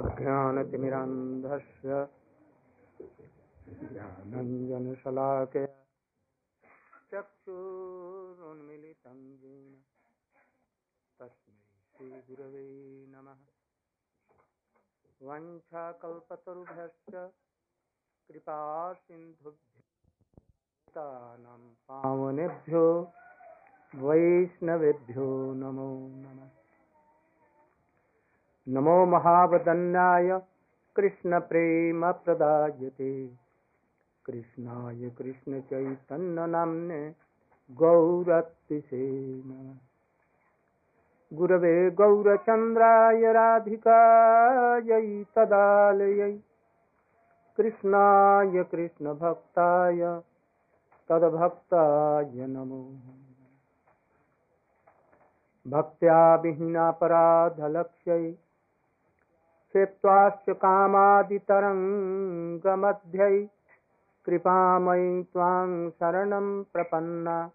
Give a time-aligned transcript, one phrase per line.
[0.00, 1.88] अज्ञानतिमिरान्धस्य
[3.92, 5.66] ज्ञानञ्जनशलाकया
[7.12, 9.74] चक्षुरुन्मिलितं येन
[11.18, 11.56] तस्मै
[11.92, 12.66] श्रीगुरवे
[13.14, 13.40] नमः।
[15.28, 17.14] वञ्छाकल्पतरुभ्यश्च
[21.88, 22.84] पावनेभ्यो
[24.06, 25.28] वैष्णवेभ्यो
[25.62, 25.88] नमो
[26.24, 26.50] नमः।
[28.70, 30.40] नमो महावदन्याय।
[30.96, 33.30] कृष्णप्रेमप्रदायते
[34.26, 37.14] कृष्णाय कृष्णचैतन्यनाम्ने
[37.70, 39.74] गौरत्तिसे नमः
[41.32, 46.38] गुरवे गौरचन्द्राय राधिकायै तदालयै।
[47.56, 50.20] कृष्णाय कृष्णभक्ताय
[51.08, 52.94] तद्भक्ताय नमो।
[55.68, 58.34] भक्त्या विहीनापराधलक्ष्यै
[59.70, 63.48] क्षेत्वाश्च कामादितरङ्गमध्यै।
[64.26, 67.50] कृपामयी त्वां शरणं प्रपन्ना।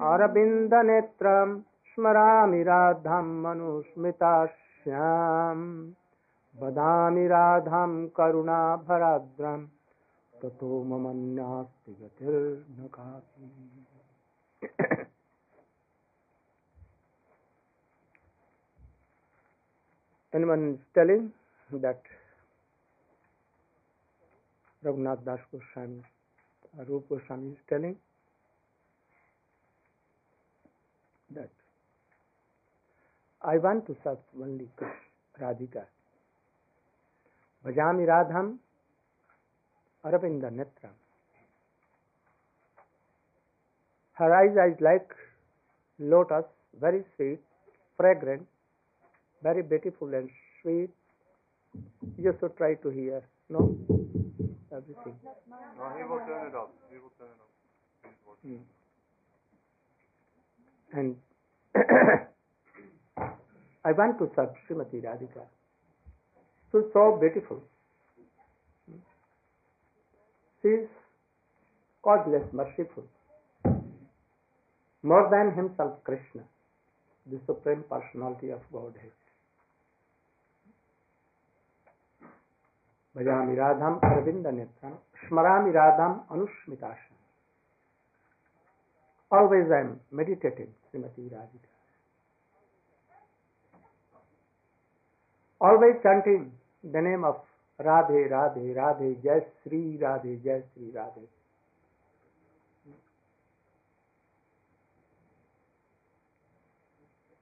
[0.00, 2.64] अरविन्दनेत्रं स्मरामि
[6.60, 9.60] वदामि राधां करुणाभराद्रां
[10.42, 11.06] ततो मम
[11.38, 13.50] नास्ति गतिर्न कापि
[20.34, 21.30] Anyone telling
[21.72, 22.00] that
[24.82, 26.02] Raghunath Das Goswami,
[26.88, 27.96] Rup Goswami is telling
[31.32, 31.50] that
[33.42, 34.68] I want to serve only
[35.38, 35.84] Radhika.
[37.64, 38.58] Radham
[40.04, 40.94] Aravinda Netram.
[44.14, 45.14] Her eyes are like
[45.98, 46.44] lotus,
[46.80, 47.40] very sweet,
[47.96, 48.46] fragrant,
[49.42, 50.28] very beautiful and
[50.60, 50.90] sweet.
[52.18, 53.76] You should try to hear, no?
[54.70, 55.16] Everything.
[55.78, 56.68] No, he will turn it off.
[56.90, 58.36] He will turn it off.
[58.42, 58.56] Hmm.
[60.92, 61.16] And
[63.84, 65.46] I want to serve Srimati Radhika.
[66.72, 67.62] She's so beautiful.
[70.62, 70.88] She is
[72.02, 73.04] causeless, merciful.
[75.02, 76.44] More than himself, Krishna,
[77.30, 79.12] the Supreme Personality of Godhead.
[83.16, 87.12] भजामि राधाम Arvind नेत्रम स्मरामि राधाम अनुस्मिताशम
[89.32, 91.68] Always I am meditating Srimati Radhika.
[95.60, 96.52] Always chanting
[96.84, 97.40] the name of
[97.80, 101.26] Radhe, Radhe, Radhe, Jai Sri Radhe, Jai Sri Radhe.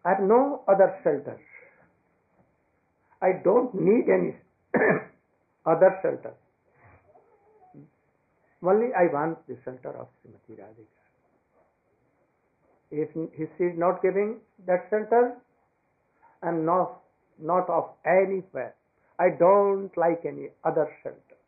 [0.05, 1.39] I have no other shelter.
[3.21, 4.35] I don't need any
[5.67, 6.33] other shelter.
[8.63, 11.01] Only I want the shelter of Srimati Radhika.
[12.91, 13.11] If
[13.59, 15.37] he is not giving that shelter,
[16.43, 17.01] I am not,
[17.39, 18.75] not of anywhere.
[19.21, 21.39] I don't like any other shelter.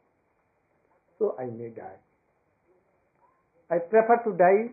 [1.19, 2.01] So I may die.
[3.71, 4.71] I prefer to die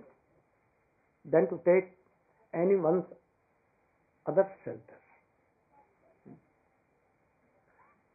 [1.24, 1.92] than to take
[2.54, 3.06] anyone's
[4.28, 5.00] other shelter.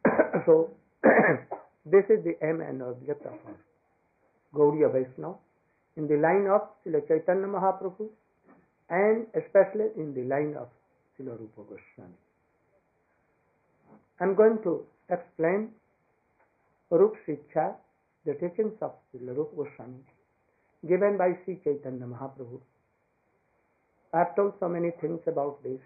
[0.45, 0.69] so
[1.85, 3.57] this is the aim and object of our
[4.53, 5.35] Gaudiya Vaishnava
[5.97, 8.09] in the line of Srila Chaitanya Mahaprabhu
[8.89, 10.67] and especially in the line of
[11.17, 12.24] Srila Rupa Goswami.
[14.19, 15.69] I am going to explain
[16.89, 17.73] Rup Shiksha,
[18.25, 20.03] the teachings of Srila Rupa Goswami
[20.87, 22.59] given by Sri Chaitanya Mahaprabhu.
[24.13, 25.81] I have told so many things about this.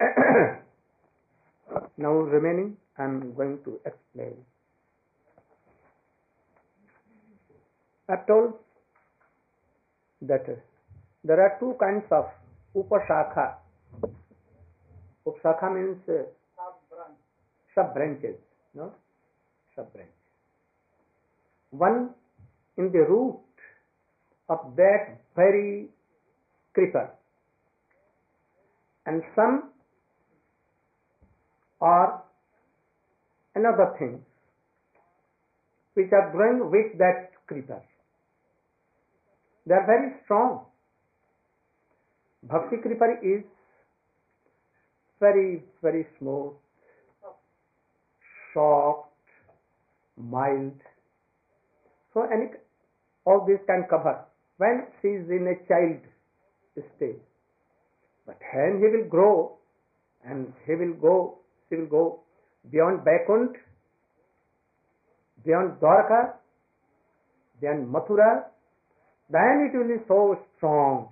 [1.98, 4.36] now remaining I am going to explain.
[8.08, 8.54] I have told
[10.22, 10.46] that
[11.24, 12.26] there are two kinds of
[12.74, 13.54] upashakha.
[15.26, 16.22] Upashakha means uh,
[17.76, 18.36] sub branches,
[18.74, 18.92] no?
[19.76, 20.12] sub branches.
[21.70, 22.10] One
[22.76, 23.38] in the root
[24.48, 25.88] of that very
[26.74, 27.10] creeper,
[29.04, 29.70] and some
[31.80, 32.22] are
[33.54, 34.20] another things
[35.94, 37.82] which are growing with that creeper.
[39.66, 40.66] They are very strong.
[42.42, 43.42] Bhakti creeper is
[45.18, 46.52] very, very smooth,
[48.56, 49.08] soft,
[50.16, 50.80] mild.
[52.14, 52.46] So any
[53.26, 54.24] all this can cover
[54.56, 56.00] when she is in a child
[56.96, 57.20] stage.
[58.26, 59.58] But when he will grow
[60.24, 61.38] and he will go,
[61.68, 62.20] she will go
[62.70, 63.56] beyond Vaikunt,
[65.44, 66.34] beyond Dwarka,
[67.60, 68.44] beyond Mathura,
[69.30, 71.08] then it will be so strong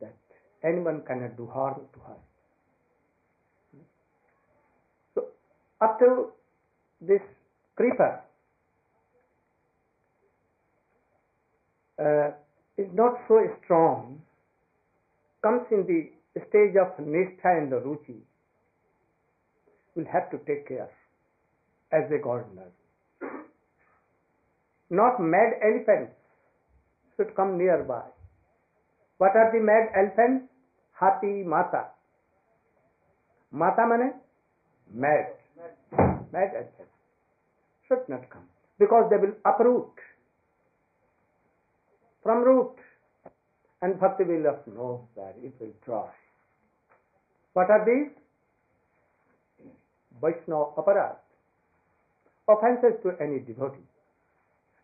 [0.00, 0.14] that
[0.64, 2.16] anyone cannot do harm to her.
[5.14, 5.26] So
[5.80, 6.32] up to
[7.00, 7.20] this
[7.76, 8.20] creeper
[11.98, 12.30] uh,
[12.78, 14.20] is not so strong,
[15.42, 16.10] comes in the
[16.48, 18.20] stage of Nishtha and the Ruchi,
[19.94, 20.90] will have to take care
[21.92, 22.70] as a gardener.
[24.90, 26.12] Not mad elephants
[27.16, 28.02] should come nearby.
[29.18, 30.52] What are the mad elephants?
[30.92, 31.86] Happy Mata.
[33.50, 34.12] Mata mane?
[34.92, 35.26] Mad.
[36.36, 36.92] Mad elephants
[37.88, 38.44] should not come
[38.78, 39.96] because they will uproot
[42.22, 42.76] from root
[43.80, 46.10] and bhakti will of no where it will dry.
[47.54, 48.12] What are these?
[50.20, 51.16] Vaishnava aparat.
[52.48, 53.88] Offenses to any devotee,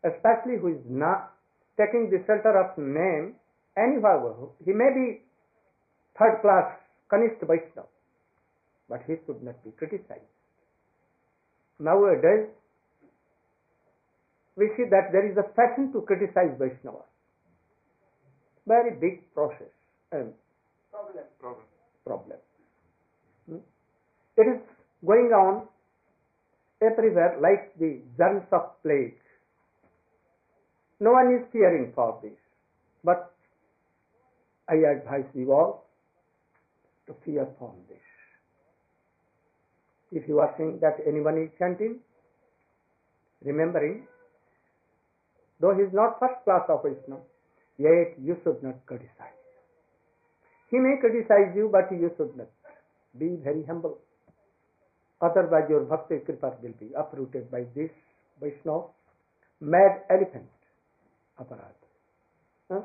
[0.04, 1.32] especially who is not
[1.76, 3.34] taking the shelter of name
[3.76, 4.48] anyhow.
[4.64, 5.20] He may be
[6.18, 6.72] third class
[7.10, 7.88] Kanishta Vaishnava,
[8.88, 10.32] but he should not be criticized.
[11.82, 12.46] Nowadays,
[14.56, 17.10] we see that there is a fashion to criticize Vaishnavas.
[18.68, 19.74] Very big process
[20.12, 20.32] and
[21.40, 21.64] Problem.
[22.04, 22.38] problem.
[23.48, 23.56] Hmm?
[24.36, 24.60] It is
[25.04, 25.66] going on
[26.80, 29.18] everywhere like the germs of plague.
[31.00, 32.38] No one is fearing for this,
[33.02, 33.34] but
[34.68, 35.84] I advise you all
[37.08, 38.11] to fear from this.
[40.12, 42.00] If you are seeing that anyone is chanting,
[43.42, 44.06] remembering,
[45.58, 47.16] though he is not first class of Vishnu,
[47.78, 49.40] yet you should not criticize.
[50.70, 52.48] He may criticize you, but you should not.
[53.18, 53.98] Be very humble.
[55.20, 57.90] Otherwise, your bhakti kripa will be uprooted by this
[58.40, 58.86] Vaishnava
[59.60, 60.48] mad elephant
[61.38, 61.76] aparat.
[62.68, 62.82] Huh?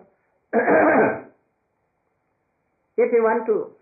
[2.97, 3.76] if you want to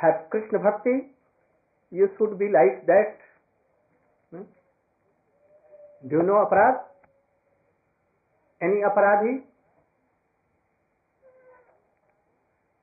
[0.00, 1.12] have Krishna bhakti,
[1.90, 3.18] you should be like that.
[4.30, 4.44] Hmm?
[6.08, 6.80] Do you know aparad?
[8.62, 9.42] Any aparadhi?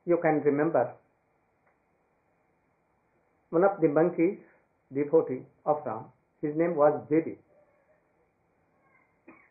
[0.06, 0.94] You can remember
[3.50, 4.38] one of the monkeys,
[4.92, 6.06] the devotee of Ram,
[6.42, 7.38] his name was Dvivid.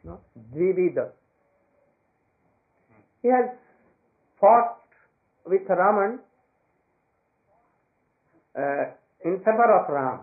[0.04, 0.20] No?
[0.54, 1.10] Dvivida.
[3.22, 3.50] He has
[4.40, 4.78] fought
[5.44, 6.20] with Ravan
[8.56, 8.84] uh,
[9.24, 10.20] in favor of Ram.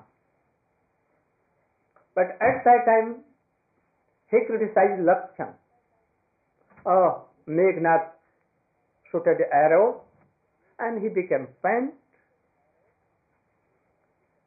[2.15, 3.23] But at that time,
[4.29, 5.53] he criticized Lakshman.
[6.85, 8.09] Oh, Meghnad
[9.11, 10.01] shooted the arrow
[10.79, 11.93] and he became faint.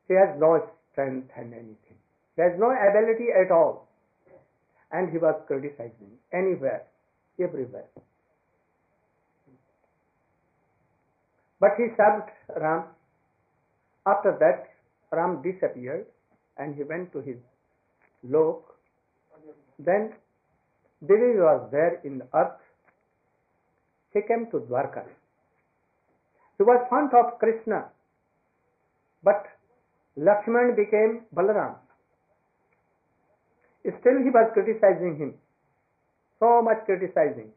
[0.08, 1.98] He has no strength and anything.
[2.36, 3.88] He has no ability at all.
[4.92, 6.84] And he was criticizing anywhere,
[7.40, 7.88] everywhere.
[11.58, 12.84] But he served Ram.
[14.06, 14.70] After that,
[15.10, 16.06] Ram disappeared
[16.58, 17.36] and he went to his
[18.22, 18.62] lok.
[19.78, 20.12] Then
[21.04, 22.60] Dvivid was there in the earth.
[24.14, 25.04] He came to Dwarka.
[26.56, 27.88] He was fond of Krishna,
[29.22, 29.44] but
[30.16, 31.74] Lakshman became Balaram.
[33.82, 35.34] Still he was criticizing him.
[36.40, 37.52] So much criticizing.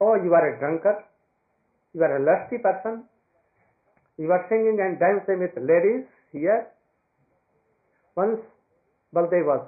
[0.00, 1.04] Oh, you are a drunkard.
[1.92, 3.04] You are a lusty person.
[4.18, 6.66] You are singing and dancing with ladies here.
[8.16, 8.40] Once
[9.14, 9.66] Baldev was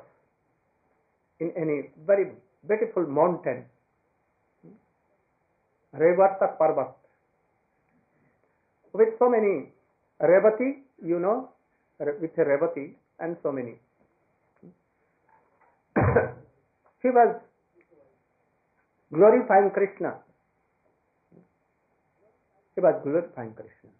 [1.38, 2.32] in any very
[2.66, 3.64] beautiful mountain,
[5.94, 6.94] Revarta Parvat,
[8.92, 9.72] with so many
[10.20, 11.50] Revati, you know,
[12.00, 13.76] with Revati and so many.
[17.02, 17.36] he was
[19.14, 20.14] glorifying Krishna.
[22.74, 23.90] He was glorifying Krishna.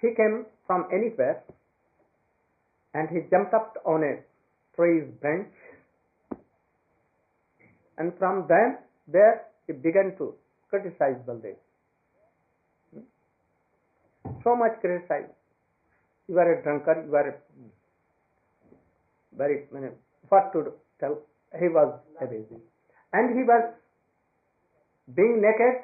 [0.00, 1.42] He came from anywhere
[2.94, 4.14] and he jumped up on a
[4.74, 5.48] tree's branch
[7.98, 10.34] and from then there he began to
[10.68, 11.56] criticize Baldev.
[12.92, 13.06] Hmm?
[14.44, 15.30] So much criticize.
[16.28, 17.34] You are a drunkard, you are a
[19.36, 19.90] very, mean,
[20.28, 21.18] what to tell?
[21.58, 22.60] He was abusing.
[23.12, 23.72] And he was
[25.14, 25.82] being naked,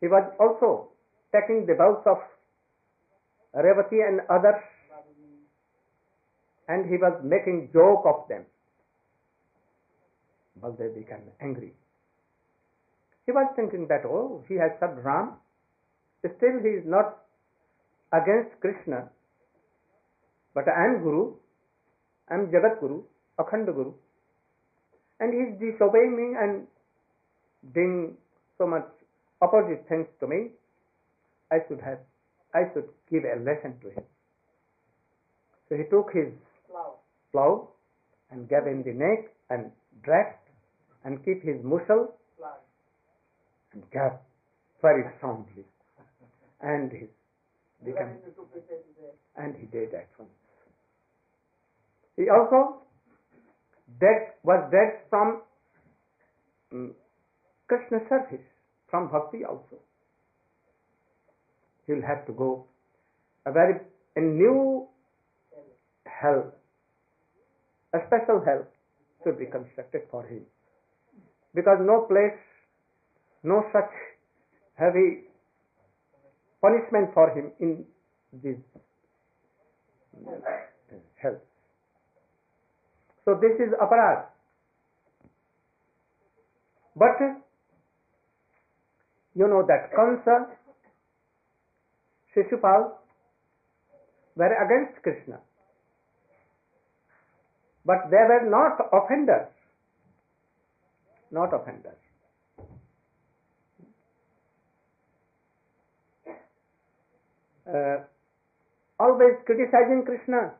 [0.00, 0.88] he was also
[1.32, 2.18] taking the vows of
[3.58, 4.62] Revati and others
[6.68, 8.44] and he was making joke of them.
[10.60, 11.72] Baldev became angry.
[13.26, 15.34] He was thinking that, oh, he has served Ram,
[16.20, 17.24] still he is not
[18.12, 19.08] against Krishna,
[20.54, 21.34] but I am Guru,
[22.30, 23.02] I am Jagat Guru,
[23.38, 23.92] Akhanda Guru,
[25.20, 26.66] and he is disobeying me and
[27.74, 28.16] doing
[28.56, 28.86] so much
[29.40, 30.48] opposite things to me.
[31.52, 31.98] I should have,
[32.58, 34.04] I should give a lesson to him.
[35.68, 36.32] So he took his
[37.32, 37.68] plow
[38.30, 39.70] and gave him the neck and
[40.02, 40.48] dragged
[41.04, 42.08] and keep his mushal
[43.72, 44.16] and gave
[44.82, 45.64] very soundly.
[46.60, 47.06] And he
[47.84, 48.18] became,
[49.36, 50.30] and he did at once.
[52.16, 52.82] He also
[54.00, 55.42] dead, was dead from
[56.72, 56.94] um,
[57.68, 58.44] Krishna service,
[58.90, 59.78] from bhakti also.
[61.88, 62.66] He'll have to go
[63.46, 63.80] a very
[64.14, 64.86] a new
[66.04, 66.52] hell,
[67.94, 68.66] a special hell
[69.24, 70.42] should be constructed for him.
[71.54, 72.38] Because no place,
[73.42, 73.90] no such
[74.74, 75.24] heavy
[76.60, 77.84] punishment for him in
[78.42, 78.58] this
[81.16, 81.38] hell.
[83.24, 84.26] So this is aparad.
[86.96, 87.16] But
[89.34, 90.46] you know that Kansa,
[92.38, 92.92] Shishupal
[94.36, 95.40] were against Krishna.
[97.84, 99.48] But they were not offenders.
[101.30, 101.98] Not offenders.
[107.66, 107.98] Uh,
[108.98, 110.52] always criticizing Krishna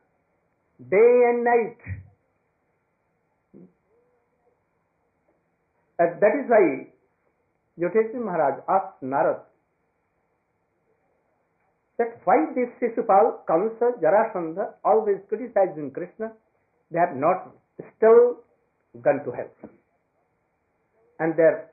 [0.90, 1.78] day and night.
[6.00, 6.86] Uh, that is why
[7.76, 9.40] Yudhishthira Maharaj asked Narad
[11.98, 16.32] that why this Shishupal, Kamsa, Jarasandha always criticizing Krishna,
[16.90, 17.54] they have not
[17.96, 18.36] still
[19.02, 19.50] gone to hell.
[21.18, 21.70] And their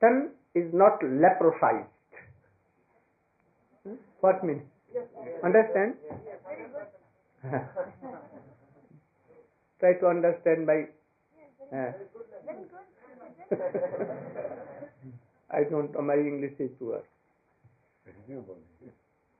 [0.00, 1.88] tongue is not leprosized.
[3.84, 3.94] Hmm?
[4.20, 4.62] What means?
[5.42, 5.94] Understand?
[9.80, 10.86] Try to understand by.
[11.76, 11.92] Uh,
[15.50, 17.02] I don't know, my English is poor.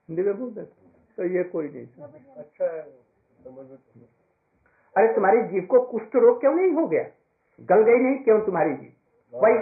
[0.08, 0.62] Hindi में बोलते
[1.18, 1.86] तो ये कोई नहीं
[2.36, 2.66] अच्छा
[4.96, 7.04] अरे तुम्हारी जीव को कुष्ठ रोग क्यों नहीं हो गया?
[7.60, 8.92] गल गई नहीं क्यों तुम्हारी जीव
[9.34, 9.58] वही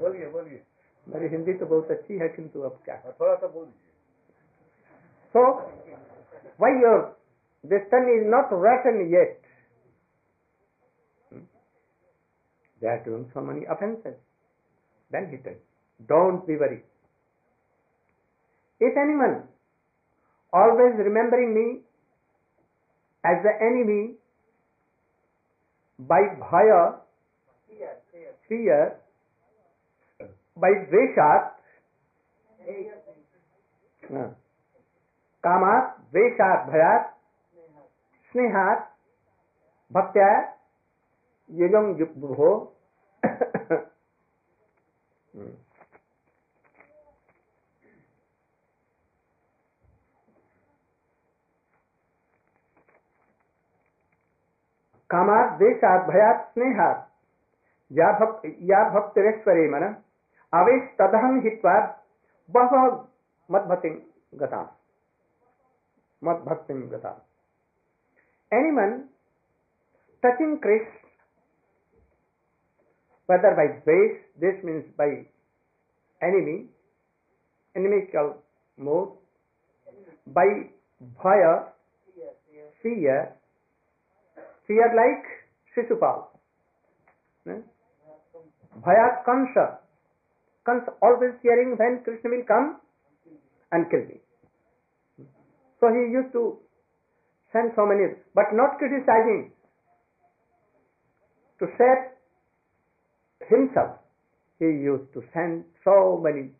[0.00, 0.60] बोलिए बोलिए।
[1.06, 2.96] मेरी हिंदी तो बहुत अच्छी है किंतु अब क्या?
[3.20, 3.72] थोड़ा सा बोलिए।
[5.34, 5.42] So
[6.60, 6.98] why your
[7.64, 9.40] this turn is not written yet
[12.82, 14.18] They are doing so many offenses.
[15.10, 15.56] Then he said,
[16.08, 16.82] Don't be worried.
[18.80, 19.44] If anyone
[20.52, 21.80] always remembering me
[23.24, 24.16] as the enemy
[26.00, 26.96] by bhaya,
[28.48, 28.96] fear,
[30.56, 31.52] by dveshat,
[34.12, 34.28] uh,
[35.44, 37.06] कामात द्वेषात भयात
[38.32, 38.82] स्नेहात
[39.90, 40.28] भक्त्या
[41.52, 41.90] यजम
[42.34, 42.50] हो
[55.10, 57.08] कामात द्वेषात भयात स्नेहात।
[57.90, 59.82] या भक्त या भक्तिरेश्वरे मन
[60.52, 61.74] आवेश तदहम हित्वा
[62.54, 62.72] बह
[63.50, 63.94] मदभतिं
[64.40, 64.62] गता
[66.22, 67.12] मदभक्तिं गता
[68.52, 69.08] anyone
[70.22, 71.01] touching Krishna,
[73.26, 75.26] whether by dvesh, this means by
[76.22, 76.66] enemy,
[77.74, 78.36] inimical
[78.76, 79.08] mood,
[80.26, 80.46] by
[81.22, 81.68] bhaya,
[82.82, 83.32] fear,
[84.66, 85.24] fear like
[85.74, 86.26] Shishupal.
[87.48, 87.60] Eh?
[88.84, 89.78] Bhaya Kansa.
[90.64, 92.80] Kansa always fearing when Krishna will come
[93.72, 94.20] and kill me.
[95.80, 96.58] So he used to
[97.52, 99.52] send so many, but not criticizing.
[101.62, 102.02] to save
[103.52, 103.98] himself,
[104.58, 106.50] he used to send so many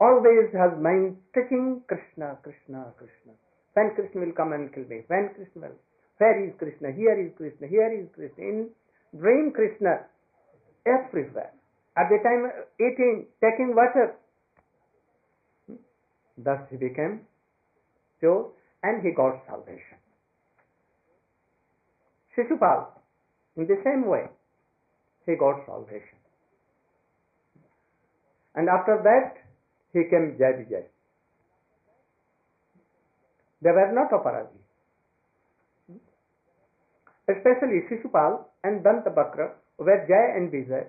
[0.00, 3.32] always has mind touching Krishna, Krishna, Krishna.
[3.74, 5.02] When Krishna will come and kill me?
[5.06, 5.78] When Krishna will?
[6.18, 6.92] Where is Krishna?
[6.92, 7.68] Here is Krishna.
[7.68, 8.42] Here is Krishna.
[8.42, 8.68] In
[9.16, 10.08] dream Krishna
[10.86, 11.52] everywhere.
[11.96, 12.50] At the time
[12.80, 14.16] eating, taking water.
[16.38, 17.20] Thus he became
[18.18, 18.50] pure
[18.82, 20.00] and he got salvation.
[22.36, 22.86] Shishupal,
[23.60, 24.24] in the same way,
[25.26, 26.18] he got salvation.
[28.54, 29.36] And after that,
[29.92, 30.84] he came Jai Vijay.
[33.62, 34.58] They were not Aparadi.
[37.28, 40.86] Especially Shishupal and Dantabakra were Jai and Vijay.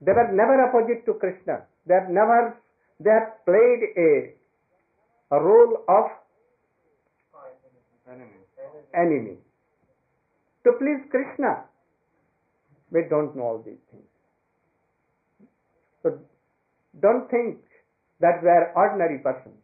[0.00, 1.62] They were never opposite to Krishna.
[1.86, 2.56] They have never,
[3.00, 6.10] they have played a, a role of
[8.08, 8.40] Enemy.
[8.94, 9.36] enemy.
[10.68, 11.64] To please Krishna,
[12.90, 14.04] we don't know all these things.
[16.02, 16.18] So
[17.00, 17.56] don't think
[18.20, 19.56] that we are ordinary persons.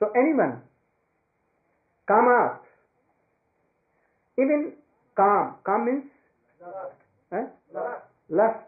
[0.00, 0.62] So anyone,
[2.08, 2.58] come kamas,
[4.36, 4.72] even
[5.16, 6.10] kam, kam means
[7.32, 7.46] eh?
[8.30, 8.66] lust.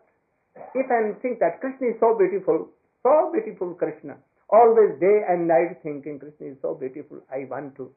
[0.76, 2.68] If I think that Krishna is so beautiful,
[3.02, 4.14] so beautiful Krishna,
[4.48, 7.90] always day and night thinking Krishna is so beautiful, I want to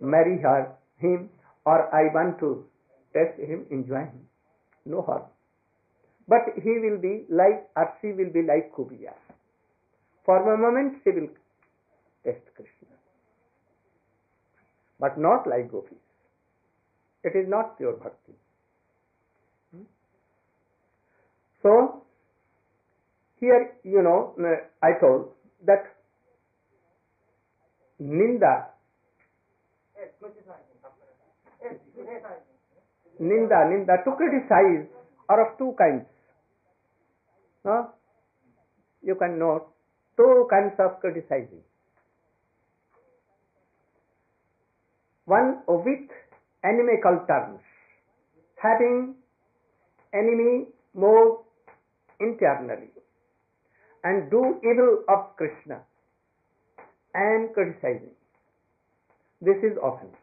[0.00, 1.30] marry her, him,
[1.64, 2.64] or I want to
[3.12, 4.26] test him, enjoy him.
[4.84, 5.22] No harm.
[6.28, 9.14] But he will be like, or she will be like Kubja.
[10.24, 11.28] For a moment she will
[12.24, 12.94] test Krishna.
[15.00, 15.98] But not like gopis.
[17.24, 18.32] It is not pure bhakti.
[19.74, 19.82] Hmm?
[21.62, 22.02] So,
[23.40, 24.34] here, you know,
[24.82, 25.32] I told
[25.66, 25.96] that
[28.00, 28.66] Ninda,
[33.20, 34.86] Ninda, Ninda, to criticize
[35.28, 36.06] are of two kinds.
[37.64, 37.84] Huh?
[39.02, 39.68] You can note
[40.16, 41.62] two kinds of criticizing.
[45.26, 46.10] One with
[46.64, 47.60] inimical terms,
[48.56, 49.14] having
[50.12, 51.40] enemy more
[52.18, 52.90] internally,
[54.02, 55.80] and do evil of Krishna
[57.14, 58.16] and criticizing.
[59.40, 60.16] This is offense.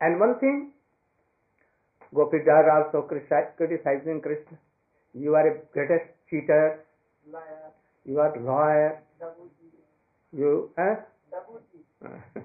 [0.00, 0.72] And one thing,
[2.14, 4.58] Gopi are also criticizing Krishna.
[5.12, 6.84] You are a greatest cheater.
[7.30, 7.72] Liar.
[8.04, 9.02] You are liar.
[10.32, 10.96] You, eh?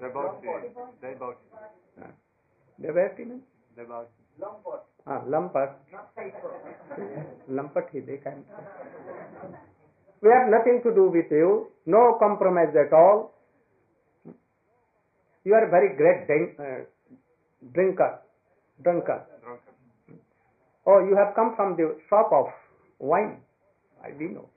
[0.00, 1.46] Debauchee.
[2.80, 3.42] Devotee means?
[3.76, 4.24] Debauchee.
[5.06, 5.20] Ah.
[5.28, 5.76] Lumpat.
[10.22, 11.68] We have nothing to do with you.
[11.86, 13.34] No compromise at all.
[15.44, 16.84] You are a very great drink, uh,
[17.72, 18.20] drinker,
[18.82, 19.24] drunker.
[19.42, 20.20] Drunkard.
[20.86, 22.46] Oh, you have come from the shop of
[22.98, 23.38] wine.
[24.04, 24.48] I didn't know.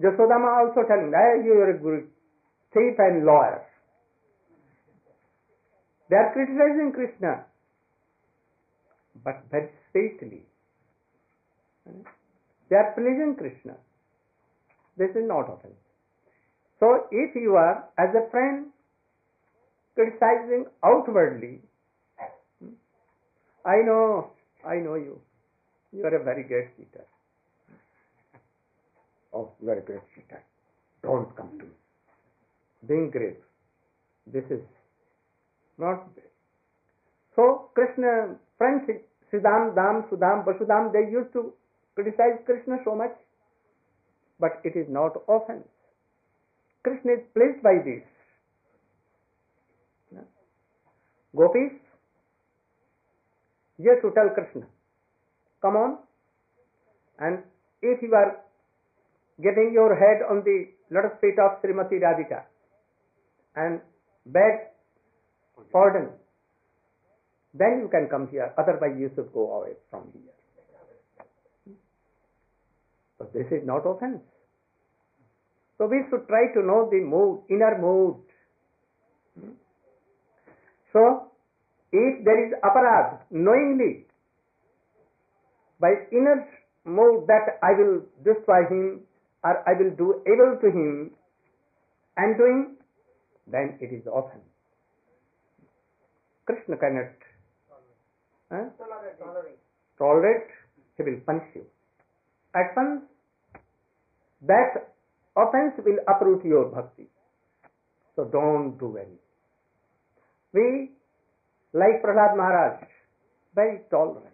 [0.00, 2.08] Jasodama also telling, hey, you are a good
[2.72, 3.62] thief and lawyer.
[6.08, 7.44] They are criticizing Krishna,
[9.22, 10.42] but very sweetly.
[12.70, 13.76] They are pleasing Krishna.
[14.96, 15.74] This is not offense.
[16.80, 18.72] So if you are, as a friend,
[19.94, 21.60] criticizing outwardly,
[23.64, 24.30] I know,
[24.66, 25.20] I know you.
[25.92, 27.04] You are a very great cheater.
[29.34, 30.42] Oh, you are a great cheater.
[31.02, 31.70] Don't come to me.
[32.86, 33.38] Being great.
[34.26, 34.60] This is
[35.78, 36.24] not this.
[37.34, 38.88] so Krishna friends
[39.32, 41.52] Sridham, Dham, Sudham, Vasudham, they used to
[41.94, 43.12] criticize Krishna so much,
[44.38, 45.66] but it is not offense.
[46.82, 48.02] Krishna is pleased by this.
[51.36, 51.72] Gopis,
[53.78, 54.66] yes, to tell Krishna,
[55.62, 55.98] come on,
[57.18, 57.38] and
[57.82, 58.40] if you are
[59.42, 62.42] getting your head on the lotus feet of Srimati Radhika
[63.56, 63.80] and
[64.26, 64.70] beg
[65.72, 66.08] pardon,
[67.54, 68.52] then you can come here.
[68.58, 71.74] Otherwise, you should go away from here.
[73.18, 74.20] But this is not offense.
[75.78, 78.16] So we should try to know the mood, inner mood.
[80.92, 81.30] So,
[82.24, 84.06] there is aparad, knowingly,
[85.80, 86.46] by inner
[86.84, 89.00] mood that I will destroy him
[89.42, 91.10] or I will do evil to him
[92.16, 92.76] and doing,
[93.46, 94.44] then it is offense.
[96.46, 97.14] Krishna cannot
[98.50, 98.64] huh?
[99.98, 100.50] tolerate,
[100.96, 101.64] he will punish you.
[102.54, 103.02] At once,
[104.42, 104.92] that
[105.36, 107.06] offense will uproot your bhakti.
[108.16, 109.18] So don't do any.
[110.52, 110.90] We,
[111.72, 112.84] like Prahlad Maharaj,
[113.54, 114.26] very tolerant.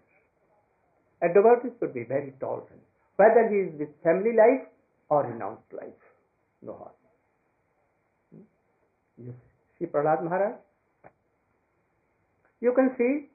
[1.22, 2.82] A devotee should be very tolerant,
[3.16, 4.66] whether he is with family life
[5.08, 6.02] or renounced life.
[6.62, 8.42] No harm.
[9.18, 9.34] You
[9.78, 10.54] see Prahlad Maharaj?
[12.60, 13.28] You can see,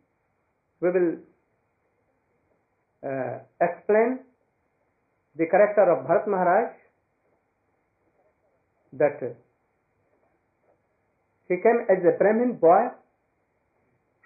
[0.79, 1.17] we will
[3.05, 4.19] uh, explain
[5.35, 6.73] the character of Bharat Maharaj
[8.93, 9.37] that
[11.47, 12.89] he came as a Brahmin boy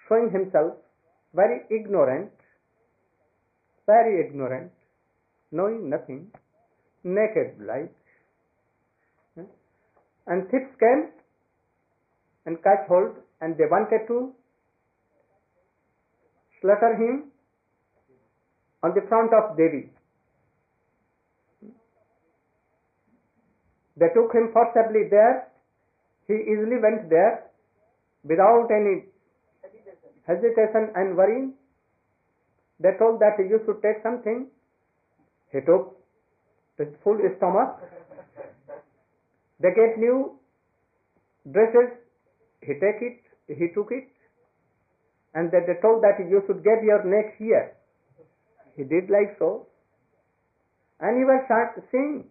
[0.08, 0.74] showing himself
[1.34, 2.30] very ignorant,
[3.86, 4.72] very ignorant,
[5.52, 6.26] knowing nothing,
[7.04, 7.94] naked like.
[9.38, 9.42] Eh,
[10.26, 11.08] and thieves came
[12.46, 14.32] and catch hold and they wanted to
[16.60, 17.24] slaughter him
[18.82, 19.90] on the front of Devi.
[23.96, 25.48] They took him forcibly there.
[26.28, 27.44] He easily went there
[28.24, 29.06] without any
[30.26, 31.54] hesitation and worrying.
[32.80, 34.48] They told that you should take something.
[35.52, 35.96] He took
[36.78, 37.80] with full stomach.
[39.60, 40.38] They get new
[41.50, 41.96] dresses.
[42.60, 43.20] He take it.
[43.48, 44.08] He took it.
[45.34, 47.76] And then they told that you should get your neck here.
[48.76, 49.66] He did like so.
[51.00, 52.24] And he was start seeing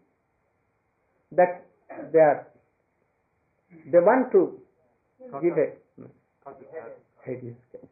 [1.31, 1.65] that
[2.11, 2.47] they are
[3.91, 4.59] they want to
[5.41, 5.73] give a
[7.25, 7.51] Cut his head.
[7.51, 7.89] head is case.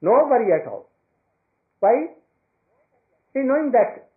[0.00, 0.88] No worry at all.
[1.80, 2.14] Why?
[3.34, 4.10] He knowing that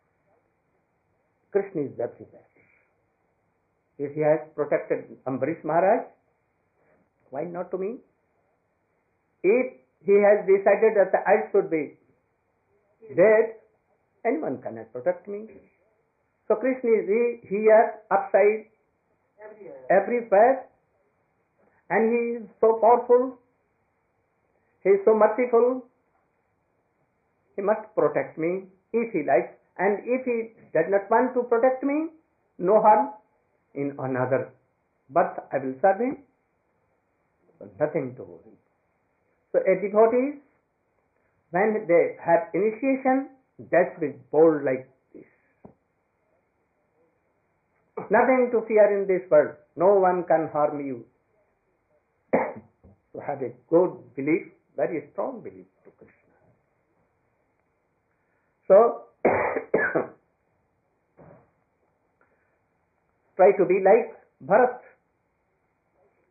[1.52, 2.46] Krishna is everywhere.
[3.98, 6.08] If he has protected Ambarish Maharaj,
[7.30, 7.98] why not to me?
[9.44, 9.74] If
[10.06, 11.98] he has decided that I should be
[13.16, 13.56] dead,
[14.26, 15.48] anyone cannot protect me.
[16.48, 18.68] So Krishna is he- here, upside,
[19.90, 20.71] everywhere,
[21.92, 23.38] and he is so powerful,
[24.84, 25.84] he is so merciful,
[27.56, 30.38] he must protect me if he likes, and if he
[30.74, 32.08] does not want to protect me,
[32.58, 33.10] no harm
[33.76, 34.54] in another
[35.10, 36.18] birth I will serve him.
[37.80, 38.56] Nothing to worry.
[39.52, 40.40] So a devotee,
[41.52, 43.30] when they have initiation,
[43.70, 45.26] that will bold like this.
[48.10, 49.56] Nothing to fear in this world.
[49.76, 51.06] No one can harm you.
[53.14, 56.36] To have a good belief, very strong belief to Krishna.
[58.68, 59.04] So,
[63.36, 64.80] try to be like Bharat.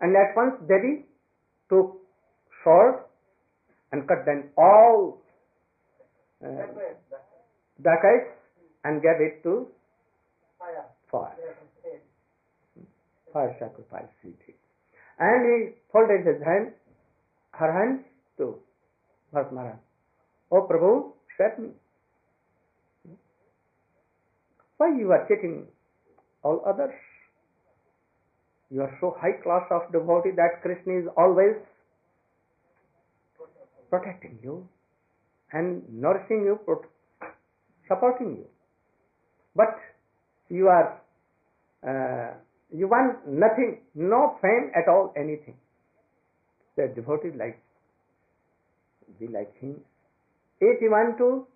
[0.01, 1.05] And at once Devi
[1.69, 2.01] took
[2.65, 3.05] sword
[3.93, 5.21] and cut down all
[6.43, 6.49] uh,
[7.83, 8.33] dacoits
[8.85, 9.69] and gave it to
[11.11, 11.37] fire.
[13.33, 14.09] Fire sacrifice.
[15.21, 16.73] And he folded his hand,
[17.53, 18.05] her hands
[18.39, 18.57] to
[19.35, 19.77] Bharat Maharaj.
[20.51, 21.71] Oh Prabhu, save me.
[24.79, 25.67] Why you are cheating
[26.43, 26.95] all others?
[28.71, 31.57] You are so high class of devotee that Krishna is always
[33.91, 34.67] protecting you
[35.53, 36.59] and nourishing you,
[37.89, 38.47] supporting you.
[39.55, 39.77] But
[40.49, 41.01] you are,
[41.87, 42.35] uh,
[42.73, 45.57] you want nothing, no fame at all, anything.
[46.77, 47.61] The devotee like,
[49.19, 49.81] be like him.
[50.61, 51.47] If you want to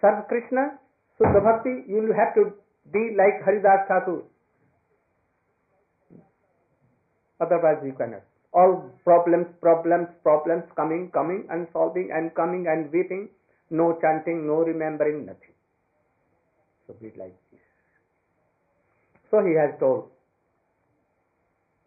[0.00, 0.78] serve Krishna,
[1.18, 2.52] Suddha Bhakti, you will have to
[2.92, 4.22] be like Haridas Thakur.
[7.40, 8.22] Otherwise you cannot.
[8.52, 13.28] All problems, problems, problems coming, coming and solving and coming and weeping.
[13.70, 15.54] No chanting, no remembering, nothing.
[16.86, 17.36] So be like.
[19.32, 20.02] So he has told.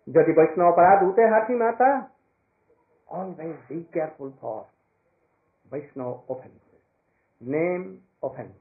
[0.08, 1.90] যদি বৈষ্ণব অপরাধ উঠে हाथी माता
[3.10, 4.62] always be careful for
[5.66, 6.62] Vaishnava offence
[7.42, 7.82] name
[8.28, 8.56] offence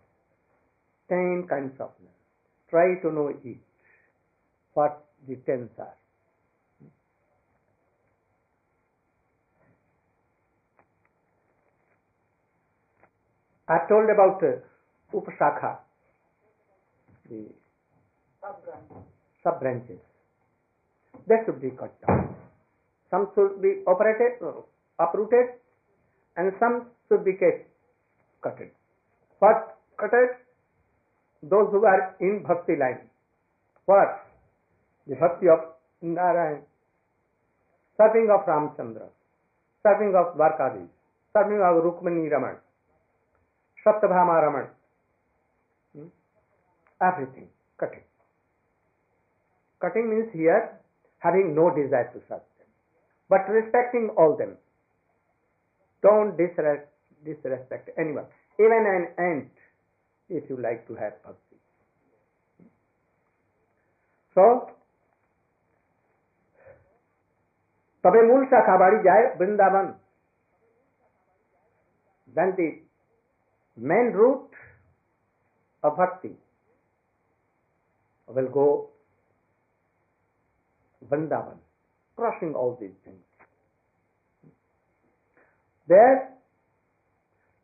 [1.11, 2.17] ten kinds of name
[2.73, 3.61] try to know it
[4.77, 4.95] what
[5.27, 5.95] the tens are
[13.69, 14.57] I told about uh,
[15.13, 15.79] Upasakha,
[17.27, 17.47] the
[19.43, 19.99] sub branches.
[21.27, 22.35] They should be cut down.
[23.11, 24.63] Some should be operated, uh,
[24.99, 25.61] uprooted,
[26.37, 27.69] and some should be kept
[28.43, 28.71] cutted.
[29.39, 30.39] What cutted?
[31.43, 33.11] Those who are in bhakti line.
[33.87, 34.25] What?
[35.07, 35.59] The bhakti of
[36.03, 36.63] Narayan,
[37.97, 39.07] serving of Ramchandra,
[39.83, 40.89] serving of Dwarkadish,
[41.33, 42.57] serving of Rukmani Raman,
[43.85, 44.67] Saptabhama Raman.
[45.95, 46.09] Hmm?
[47.03, 48.07] Everything, cut it.
[49.82, 50.80] Cutting means here
[51.20, 52.70] having no desire to serve them,
[53.30, 54.58] but respecting all them.
[56.02, 56.88] Don't disres-
[57.26, 58.26] disrespect anyone,
[58.60, 59.52] even an ant,
[60.30, 61.58] if you like to have bhakti.
[64.36, 64.44] So,
[68.04, 69.88] তবে মূল শাখা বাড়ি যায় Vrindavan
[72.36, 72.70] then the
[73.78, 74.50] main root
[75.84, 76.34] of bhakti
[78.28, 78.68] will go
[81.13, 81.59] Vrindavan,
[82.19, 83.25] crushing all these things.
[85.89, 86.29] There,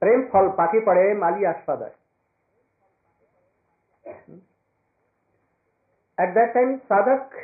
[0.02, 1.82] प्रेम फल पाखी पड़े माली आस्वाद
[6.18, 7.34] at that time sadhaka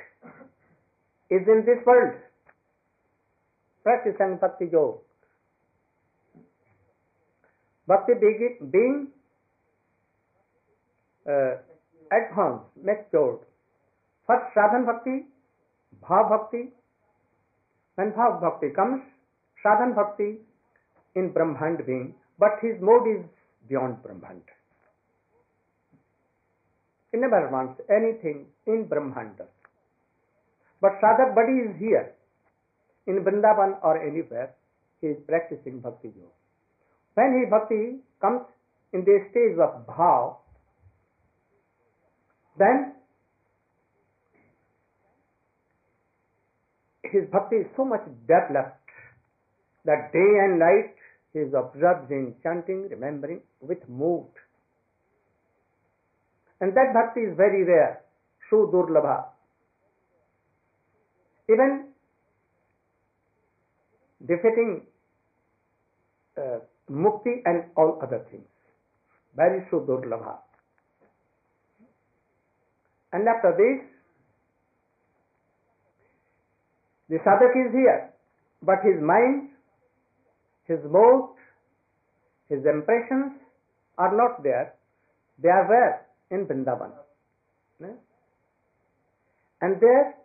[1.30, 2.12] is in this world
[3.86, 5.02] प्रति Bhakti yoga
[7.88, 8.14] Bhakti
[8.70, 9.08] being
[11.26, 11.56] uh,
[12.10, 13.40] advanced, matured.
[14.28, 15.26] First sadhan bhakti,
[16.08, 16.62] भाव भक्ति
[17.98, 19.00] when भाव भक्ति कम्स
[19.58, 20.26] साधन भक्ति
[21.16, 21.98] इन ब्रह्मांड भी
[22.40, 23.22] but his mode is
[23.64, 24.50] beyond brahmanda.
[27.12, 29.42] In ever anything in brahmanda.
[30.82, 32.14] But sadhaka body is here
[33.06, 34.54] in Vrindavan और anywhere
[35.02, 37.78] he is practising bhakti yoga when he bhakti
[38.22, 40.30] comes in the stage of bhava
[42.58, 42.84] then
[47.14, 48.90] his bhakti is so much developed
[49.84, 50.94] that day and night
[51.32, 54.26] he is absorbed in chanting, remembering with mood.
[56.60, 58.02] And that bhakti is very rare,
[58.48, 59.24] Shu Durlabha.
[61.50, 61.88] Even
[64.26, 64.82] defeating
[66.38, 66.58] uh,
[66.90, 68.46] mukti and all other things.
[69.36, 70.38] Very Shu Durlabha.
[73.12, 73.93] And after this,
[77.14, 78.10] the sadhak is here,
[78.60, 79.50] but his mind,
[80.66, 81.30] his mood,
[82.48, 83.38] his impressions
[83.98, 84.74] are not there.
[85.38, 86.06] They are where?
[86.32, 86.90] In Vrindavan.
[89.60, 90.16] And there,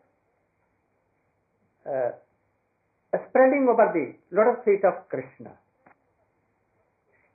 [1.85, 2.11] uh,
[3.29, 5.51] spreading over the lotus feet of Krishna.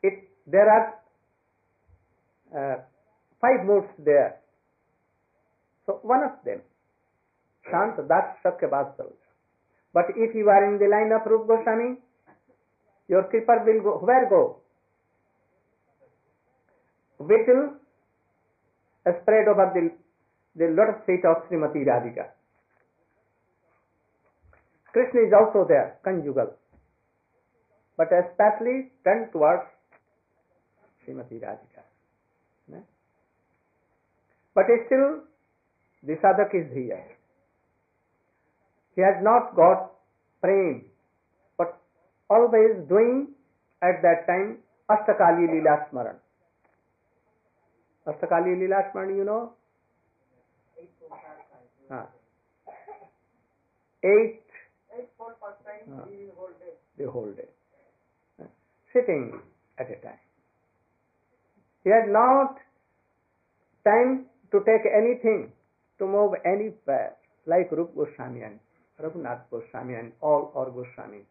[0.02, 0.86] It, there are
[2.58, 2.76] uh,
[3.40, 4.40] five moods there.
[5.86, 6.60] So one of them,
[7.70, 9.12] Shant Das Shakya Vatsal.
[9.94, 11.96] But if you are in the line of Rup Goswami,
[13.08, 14.58] your keeper will go, where go?
[17.18, 17.78] Will
[19.22, 19.92] spread over the,
[20.56, 22.26] the lotus feet of Srimati Radhika.
[24.92, 26.54] Krishna is also there, conjugal,
[27.96, 29.62] but especially turned towards
[31.06, 31.82] Srimati Radhika.
[32.72, 32.80] Eh?
[34.54, 35.20] But still,
[36.02, 37.04] the sadhak is here.
[38.94, 39.92] He has not got
[40.40, 40.84] prem,
[41.58, 41.80] but
[42.30, 43.28] always doing
[43.82, 44.58] at that time
[44.90, 46.16] Ashtakali Leela Smaran.
[48.06, 48.54] Ashtakali
[48.92, 49.52] Smaran, you know?
[51.90, 52.06] Ah.
[54.02, 54.40] Eight
[55.92, 56.04] Ah.
[56.96, 57.48] the whole day.
[58.40, 58.46] Ah.
[58.92, 59.40] Sitting
[59.78, 60.20] at a time.
[61.82, 62.56] He has not
[63.84, 65.52] time to take anything,
[65.98, 68.60] to move anywhere, like Rup Goswami and
[69.00, 71.24] Raghunath Goswami and all our Goswamis.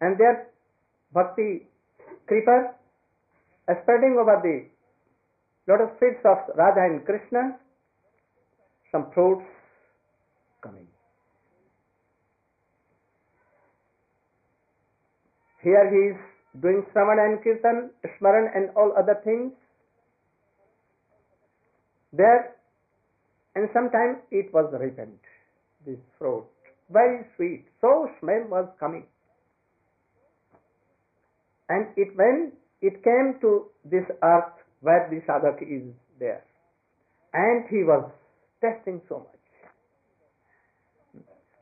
[0.00, 0.48] And their
[1.12, 1.66] bhakti
[2.26, 2.74] creeper
[3.82, 4.66] spreading over the
[5.70, 7.56] lotus feet of Radha and Krishna,
[8.90, 9.46] some fruits
[10.60, 10.86] coming.
[15.62, 16.20] Here he is
[16.60, 19.52] doing Sravan and Kirtan, Smaran and all other things.
[22.12, 22.56] There,
[23.54, 25.21] and sometimes it was ripened,
[25.86, 26.44] this fruit.
[26.90, 29.06] Very sweet, so smell was coming.
[31.68, 35.82] And it when it came to this earth where the sadhak is
[36.18, 36.44] there,
[37.32, 38.10] and he was
[38.60, 39.26] tasting so much.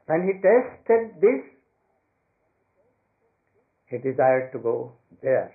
[0.06, 1.44] When he tasted this,
[3.86, 5.54] he desired to go there,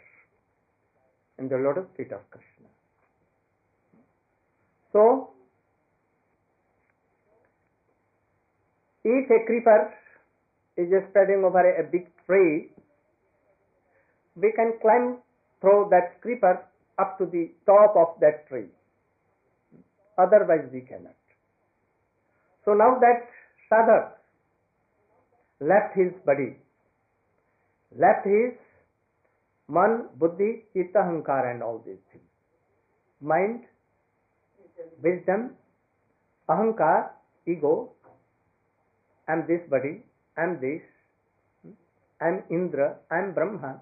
[1.38, 2.69] in the lotus feet of Krishna.
[4.93, 5.34] So,
[9.05, 9.93] if a creeper
[10.77, 12.71] is spreading over a, big tree,
[14.35, 15.17] we can climb
[15.61, 16.65] through that creeper
[16.97, 18.65] up to the top of that tree.
[20.17, 21.15] Otherwise, we cannot.
[22.65, 23.29] So now that
[23.71, 24.13] sadhak
[25.59, 26.55] left his body,
[27.95, 28.57] left his
[29.67, 32.23] man, buddhi, chitta, hankar and all these things.
[33.21, 33.65] Mind,
[35.01, 35.51] wisdom,
[36.47, 37.09] Ahankar,
[37.47, 37.93] ego,
[39.27, 40.03] I am this body,
[40.38, 40.81] I am this,
[42.21, 43.81] I am Indra, I am Brahma,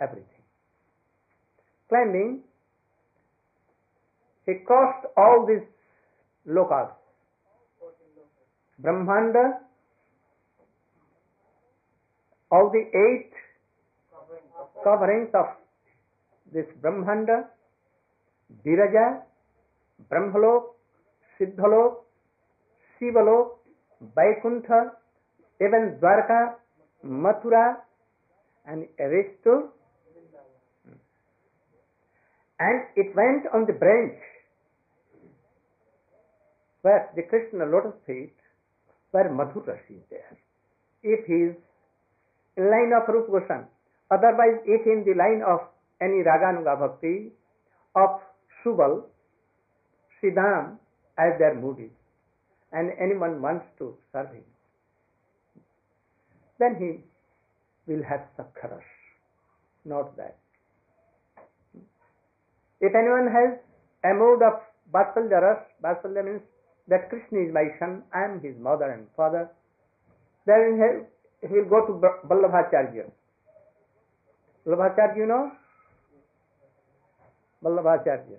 [0.00, 0.42] everything.
[1.88, 2.40] Climbing,
[4.44, 5.66] he crossed all these
[6.48, 6.90] lokas.
[8.82, 9.58] Brahmanda,
[12.50, 13.30] all the eight
[14.84, 15.46] coverings of
[16.52, 17.46] this Brahmanda,
[18.64, 19.22] Viraja,
[20.10, 20.74] Brahmalok,
[21.38, 22.04] Siddhalok,
[23.00, 23.56] Shivalok,
[24.18, 24.70] Vaikuntha,
[25.60, 26.40] एवं Dwarka,
[27.04, 27.66] Mathura
[28.66, 29.58] and Aristo
[32.58, 34.18] and it went on the branch
[36.84, 38.34] where the Krishna lotus feet
[39.14, 41.54] where madhura रसी there if is
[42.56, 43.66] in line of Rupa Goswami
[44.10, 45.68] otherwise if in the line of
[46.00, 47.14] any raganuga bhakti
[47.94, 48.22] of
[48.64, 49.00] Subala
[50.12, 50.76] Shridama
[51.18, 51.88] as their mood
[52.76, 54.44] and anyone wants to serve him,
[56.58, 56.90] then he
[57.90, 58.84] will have Sakharas,
[59.84, 60.36] not that.
[62.80, 63.58] If anyone has
[64.04, 64.60] a mood of
[64.92, 66.42] Vatsalya Ras, Vatsalya means
[66.88, 69.48] that Krishna is my son, I am his mother and father,
[70.46, 71.06] then
[71.40, 71.92] he will go to
[72.28, 73.10] Vallabhacharya.
[74.66, 75.50] Vallabhacharya, you know?
[77.64, 78.38] Vallabhacharya.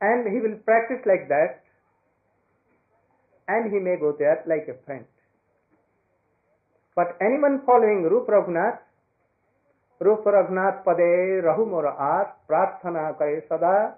[0.00, 1.62] And he will practice like that,
[3.48, 5.04] and he may go there like a friend.
[6.94, 8.78] But anyone following Rupa Raghunath,
[10.00, 13.94] Rupa Raghunath Pade Rahu Moraat Prarthana Kare Sada,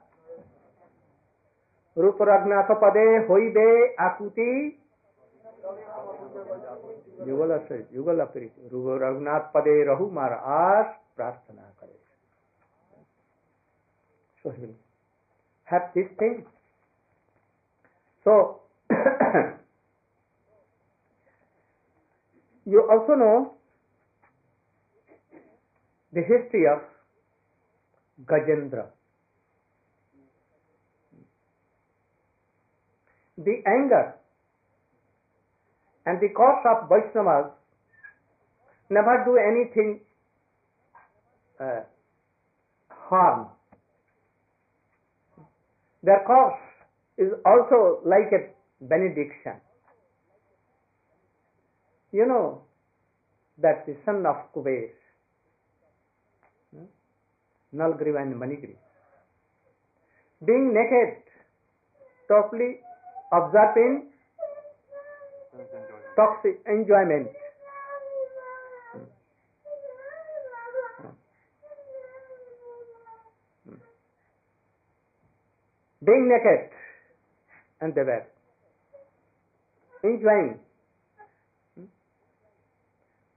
[1.94, 4.78] Rupa Raghunath Pade Hoide Akuti,
[7.26, 7.52] युगल
[7.92, 11.98] युगल अपरित रघुनाथ पदे Ar Prarthana Kare
[14.42, 14.74] So he will
[15.64, 16.46] have this thing.
[18.24, 18.60] So,
[22.66, 23.54] you also know
[26.12, 26.80] the history of
[28.24, 28.86] Gajendra.
[33.36, 34.14] The anger
[36.06, 37.50] and the cause of Vaishnavas
[38.90, 40.00] never do anything
[41.60, 41.80] uh,
[42.88, 43.48] harm.
[46.02, 46.58] Their cause
[47.18, 49.60] is also like a benediction.
[52.12, 52.62] You know
[53.58, 54.90] that the son of Kubesh
[56.74, 56.84] hmm,
[57.74, 58.76] Nalgriva and Manigri.
[60.44, 61.22] Being naked,
[62.28, 62.78] totally
[63.32, 64.10] observing
[66.16, 67.28] toxic enjoyment.
[68.92, 69.00] Hmm.
[73.64, 73.74] Hmm.
[76.04, 76.70] Being naked,
[77.80, 78.24] and they were
[80.02, 80.58] enjoying.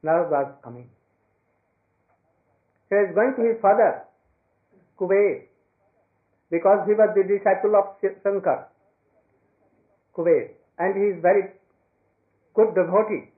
[0.03, 0.89] Narad was coming.
[2.89, 4.03] He was going to his father
[4.99, 5.43] Kuber,
[6.49, 8.67] because he was the disciple of Shankar,
[10.15, 11.51] Kuber, and he is very
[12.53, 13.29] good devotee.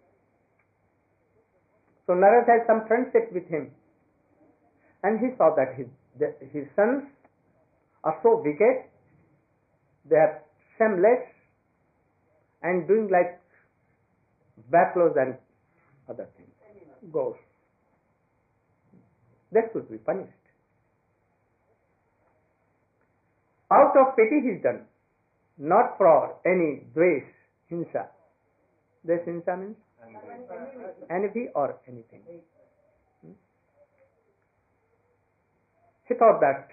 [2.07, 3.71] So Narad had some friendship with him,
[5.03, 5.87] and he saw that his
[6.51, 7.03] his sons
[8.03, 8.83] are so wicked,
[10.09, 10.41] they are
[10.77, 11.32] shameless
[12.62, 13.40] and doing like
[14.70, 15.34] buffaloes and
[16.08, 16.50] other things,
[17.12, 17.42] ghosts.
[19.52, 20.32] They should be punished.
[23.70, 24.82] Out of pity he is done,
[25.58, 27.28] not for any dvesh,
[27.70, 28.06] hinsa.
[29.04, 29.76] This hinsa means
[31.10, 32.22] envy or anything.
[33.22, 33.32] Hmm?
[36.08, 36.68] He thought that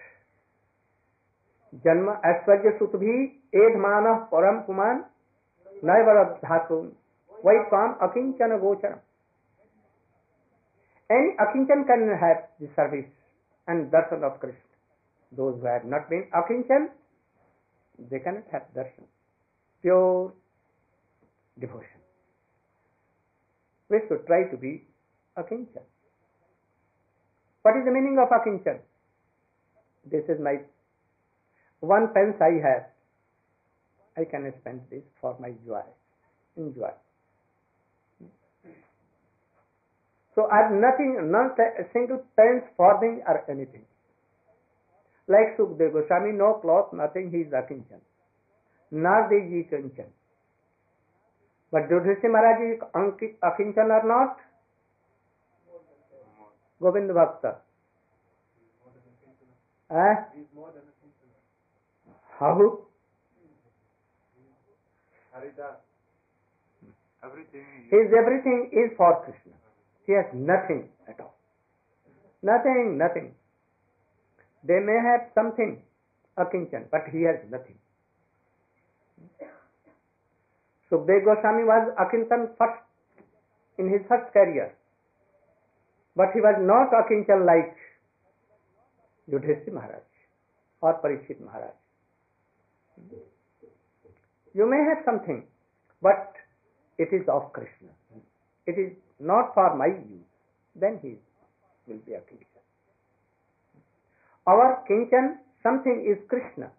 [1.83, 3.13] जन्म ऐश्वर्य सुत भी
[3.61, 5.03] एध मानव परम कुमान
[5.83, 6.79] नय वर धातु
[7.45, 8.95] वही काम अकिंचन गोचर
[11.09, 13.05] any akinchan can have the service
[13.67, 14.61] and darshan of Krishna.
[15.31, 16.89] Those who have not been akinchan,
[18.09, 19.05] they cannot have darshan.
[19.81, 20.33] Pure
[21.59, 22.01] devotion.
[23.89, 24.83] We should try to be
[25.37, 25.85] akinchan.
[27.61, 28.79] What is the meaning of akinchan?
[30.09, 30.59] This is my
[31.81, 32.85] one pence I have.
[34.16, 35.82] I can spend this for my joy.
[36.56, 36.90] Enjoy.
[40.34, 43.84] So I have nothing, not a single pence farthing or anything.
[45.28, 48.00] Like Sukdev Goswami, no cloth, nothing, he is Akinchan.
[48.92, 50.06] Nardeji Kanchan.
[51.70, 54.38] But Yudhishthira Maharaj is Akinchan or not?
[56.80, 57.56] Govind Bhakta.
[59.90, 60.14] Eh?
[62.38, 62.78] How?
[67.22, 69.52] Everything is His everything is for Krishna.
[70.06, 71.34] He has nothing at all.
[72.42, 73.34] Nothing, nothing.
[74.64, 75.82] They may have something,
[76.36, 77.76] a kinchan, but he has nothing.
[80.90, 82.82] Sukhdev Goswami was Akintan first
[83.78, 84.74] in his first career.
[86.16, 87.76] But he was not Akinchan like
[89.30, 90.02] Yudhishthir Maharaj
[90.80, 91.72] or Parikshit Maharaj.
[94.54, 95.44] You may have something,
[96.02, 96.34] but
[96.98, 97.92] it is of Krishna.
[98.66, 100.26] It is not for my use.
[100.74, 101.16] Then he
[101.86, 102.64] will be a Kinchan.
[104.46, 106.70] Our Kinchan, something is Krishna.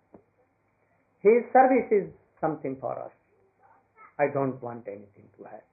[1.22, 2.10] His service is
[2.40, 3.12] something for us.
[4.20, 5.64] I don't want anything to have.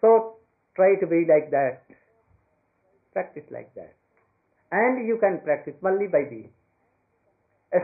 [0.00, 0.36] So
[0.76, 1.82] try to be like that.
[3.12, 3.94] Practice like that.
[4.70, 6.44] And you can practice only by the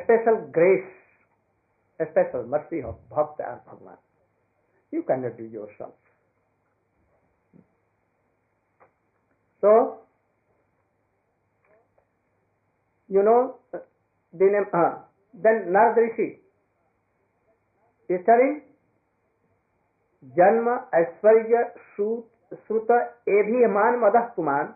[0.05, 0.87] special grace,
[2.01, 3.99] a special mercy of Bhakta or Bhagavan.
[4.93, 5.95] You cannot do yourself.
[9.61, 9.99] So,
[13.09, 14.99] you know, the name, uh,
[15.35, 16.39] then Narad Rishi
[18.09, 18.63] is telling
[20.37, 20.69] जन्म
[20.99, 21.59] ऐश्वर्य
[21.97, 22.91] श्रुत
[23.29, 24.75] एभिमान मद पुमान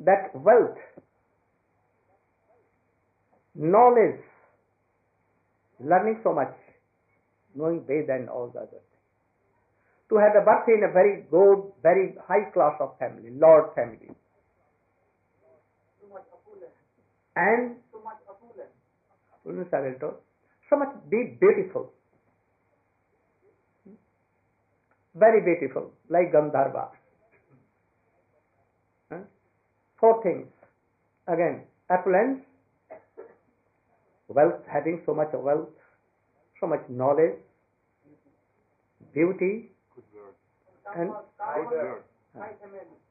[0.00, 0.78] that wealth,
[3.54, 4.22] knowledge,
[5.82, 6.54] learning so much,
[7.54, 8.82] knowing Ved and all the other things.
[10.10, 14.10] To have a birth in a very good, very high class of family, Lord family.
[17.36, 17.76] And
[19.46, 19.68] opulence
[20.68, 21.92] so much be beautiful.
[25.14, 26.88] Very beautiful, like Gandharva.
[29.98, 30.46] Four things.
[31.26, 32.40] Again, affluence,
[34.30, 35.68] wealth, having so much wealth,
[36.60, 37.36] so much knowledge,
[39.12, 39.70] beauty,
[40.96, 41.10] and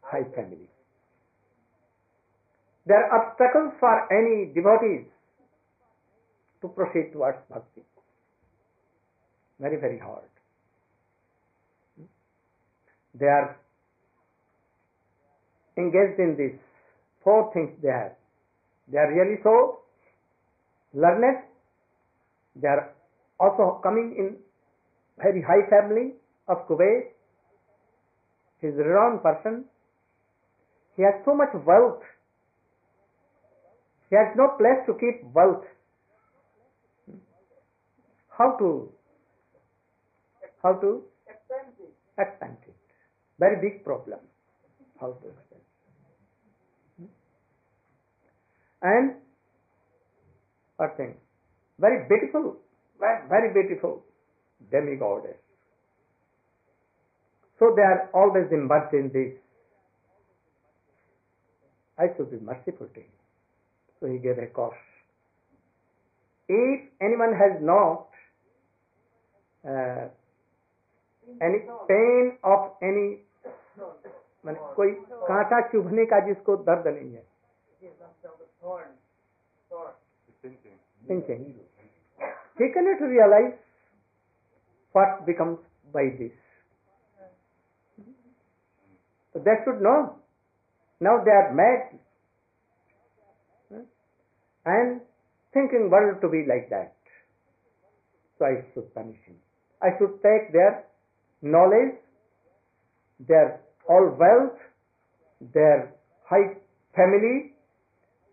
[0.01, 0.69] high family.
[2.85, 5.05] There are obstacles for any devotees
[6.61, 7.83] to proceed towards bhakti.
[9.59, 10.23] Very, very hard.
[13.19, 13.57] They are
[15.77, 16.59] engaged in these
[17.23, 18.13] four things they have.
[18.91, 19.78] They are really so
[20.93, 21.43] learned.
[22.55, 22.91] They are
[23.39, 24.37] also coming in
[25.17, 26.13] very high family
[26.47, 27.11] of Kuwait.
[28.61, 29.65] He is a renowned person.
[30.97, 32.01] He has so much wealth.
[34.09, 35.63] He has no place to keep wealth.
[38.37, 38.91] How to
[40.63, 41.03] how to
[42.17, 42.75] expand it?
[43.39, 44.19] Very big problem.
[44.99, 45.61] How to expand?
[46.97, 47.05] Hmm?
[48.81, 49.15] And
[50.78, 51.14] what thing?
[51.78, 52.56] Very beautiful,
[52.98, 54.02] very, very beautiful
[54.72, 55.36] demigoddess.
[57.58, 59.32] So they are always immersed in this.
[61.98, 63.12] I should be merciful to him.
[64.00, 64.74] So he gave a course.
[66.48, 68.08] If anyone has not
[69.66, 70.08] uh,
[71.40, 73.20] any pain of any
[74.46, 74.90] माने कोई
[75.28, 77.22] कांटा चुभने का जिसको दर्द नहीं है
[78.64, 78.97] The
[80.41, 80.77] thinking.
[81.07, 81.55] thinking
[82.57, 83.57] he cannot realize
[84.91, 85.59] what becomes
[85.93, 86.31] by this.
[89.33, 90.15] So they should know.
[90.99, 91.99] Now they are mad.
[94.65, 95.01] And
[95.53, 96.95] thinking world to be like that.
[98.37, 99.35] So i should punish him.
[99.81, 100.83] I should take their
[101.41, 101.95] knowledge
[103.27, 104.57] their all wealth
[105.53, 105.93] their
[106.29, 106.55] high
[106.95, 107.53] family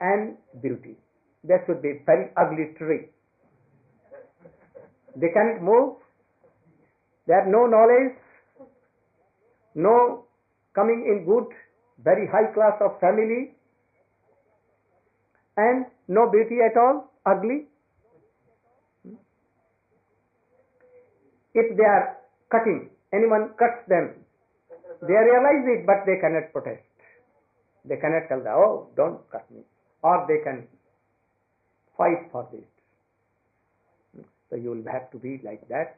[0.01, 0.97] and beauty
[1.47, 3.09] there should be very ugly tree.
[5.16, 5.97] They cannot move.
[7.26, 8.14] They have no knowledge,
[9.74, 10.24] no
[10.74, 11.49] coming in good,
[12.05, 13.55] very high class of family,
[15.57, 17.66] and no beauty at all, ugly.
[21.55, 22.18] If they are
[22.51, 24.14] cutting, anyone cuts them,
[25.01, 26.84] they realize it, but they cannot protest.
[27.86, 29.62] They cannot tell them, oh, don't cut me.
[30.03, 30.68] Or they can
[31.97, 32.64] fight for this.
[34.51, 35.97] So you will have to be like that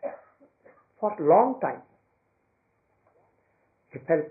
[1.01, 1.83] for a long time.
[3.93, 4.23] He fell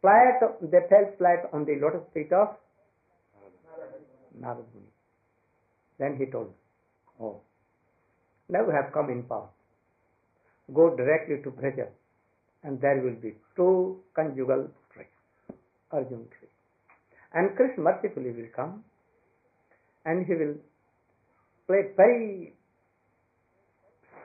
[0.00, 2.56] flat, they fell flat on the lotus feet of
[4.40, 4.64] Narad.
[5.98, 6.52] Then he told,
[7.20, 7.40] Oh,
[8.48, 9.48] now you have come in power.
[10.74, 11.86] Go directly to Braja,
[12.62, 15.06] and there will be two conjugal trees,
[15.92, 16.26] Arjun.
[17.32, 18.84] And Krishna mercifully will come,
[20.04, 20.54] and he will
[21.66, 22.54] play very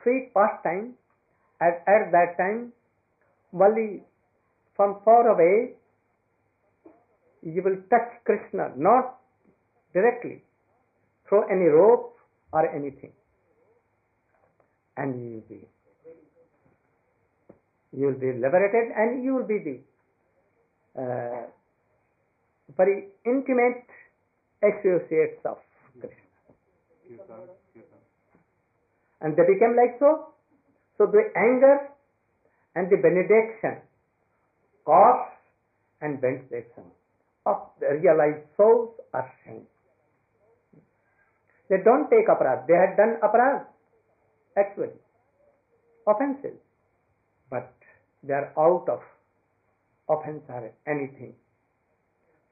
[0.02, 0.94] sweet pastime
[1.60, 2.72] at, at that time,
[3.52, 4.02] only
[4.76, 5.74] from far away,
[7.42, 9.18] you will touch Krishna, not
[9.92, 10.42] directly,
[11.28, 12.16] through any rope
[12.52, 13.12] or anything.
[14.96, 15.68] And you will be,
[17.96, 21.46] you will be liberated and you will be the uh,
[22.76, 23.86] very intimate
[24.62, 25.58] associates of.
[29.20, 30.34] And they became like so.
[30.98, 31.88] So the anger
[32.74, 33.82] and the benediction,
[34.84, 35.28] cause
[36.00, 36.84] and benediction
[37.46, 39.66] of the realized souls are same.
[41.70, 42.66] They don't take aparad.
[42.66, 43.64] They had done aparad,
[44.58, 44.92] actually,
[46.06, 46.58] offenses.
[47.48, 47.72] But
[48.22, 49.00] they are out of
[50.08, 51.34] offense or anything.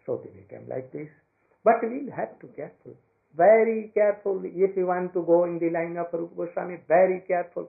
[0.06, 1.08] So they became like this.
[1.64, 2.96] But we'll have to careful,
[3.36, 7.68] very careful if you want to go in the line of Rupa Goswami, very careful.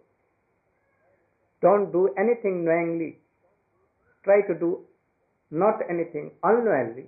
[1.62, 3.20] Don't do anything knowingly.
[4.24, 4.86] Try to do
[5.52, 7.06] not anything unknowingly,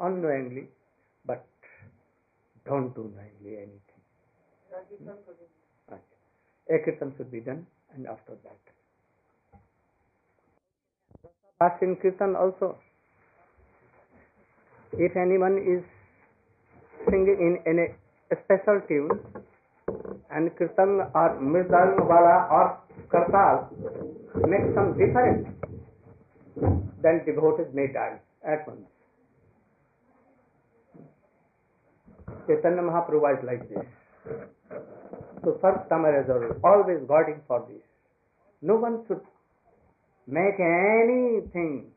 [0.00, 0.68] unknowingly,
[1.24, 1.46] but
[2.66, 3.80] don't do knowingly anything.
[6.68, 6.78] A
[7.16, 8.58] should be done, and after that.
[11.58, 12.76] Fast in kirtan also.
[14.92, 15.84] If anyone is
[17.10, 17.94] singing in any
[18.42, 19.20] special tune,
[20.30, 22.66] and kirtan or mridang wala or
[23.12, 23.70] kartal
[24.52, 25.46] make some difference,
[27.02, 28.86] then devotees may die at once.
[32.46, 33.86] Chaitanya Mahaprabhu was like this.
[35.44, 37.82] So first Tamarajal always guarding for this.
[38.62, 39.20] No one should
[40.26, 41.92] make anything.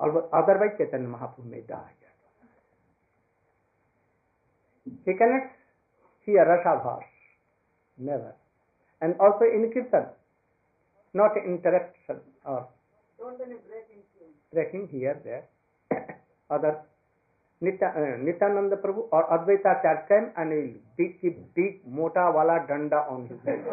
[0.00, 1.97] Otherwise Chaitanya Mahaprabhu may die.
[5.08, 5.48] He cannot
[6.26, 7.00] hear Rashabhas.
[7.96, 8.34] Never.
[9.00, 10.04] And also in Kirtan,
[11.14, 12.68] not interruption or
[14.52, 15.48] breaking here, there.
[16.50, 16.84] Other
[17.62, 22.66] Nitya, uh, Nityananda Prabhu or Advaita Acharya came and he big, keep big mota wala
[22.68, 23.64] danda on his head.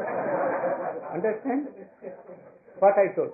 [1.14, 1.68] Understand?
[2.80, 3.34] What I told.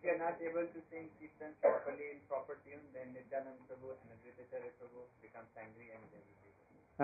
[0.00, 3.92] If you are not able to sing Kirtan properly in proper tune, then Nityanand Prabhu
[3.92, 6.48] and Advaitacharya Prabhu becomes angry and they will be.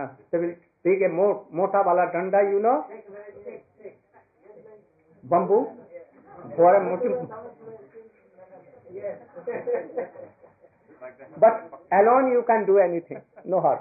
[0.00, 2.88] Ah, will take a mo- mota wala danda, you know,
[5.24, 5.68] bamboo,
[6.56, 7.20] for a motive.
[11.36, 13.80] But alone you can do anything, no harm.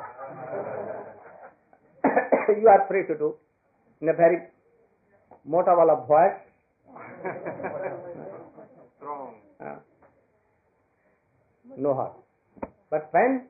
[2.60, 3.36] you are free to do
[4.02, 4.44] in a very
[5.46, 6.36] mota wala voice.
[9.06, 9.38] Strong.
[9.62, 9.76] Uh,
[11.78, 12.14] no harm.
[12.90, 13.46] But when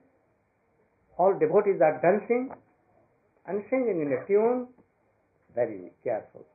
[1.17, 2.49] all devotees are dancing
[3.47, 4.67] and singing in a tune,
[5.55, 6.45] very careful.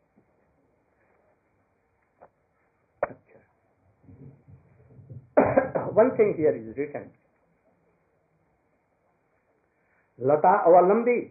[5.94, 7.10] One thing here is written.
[10.18, 11.30] Lata Avalambi.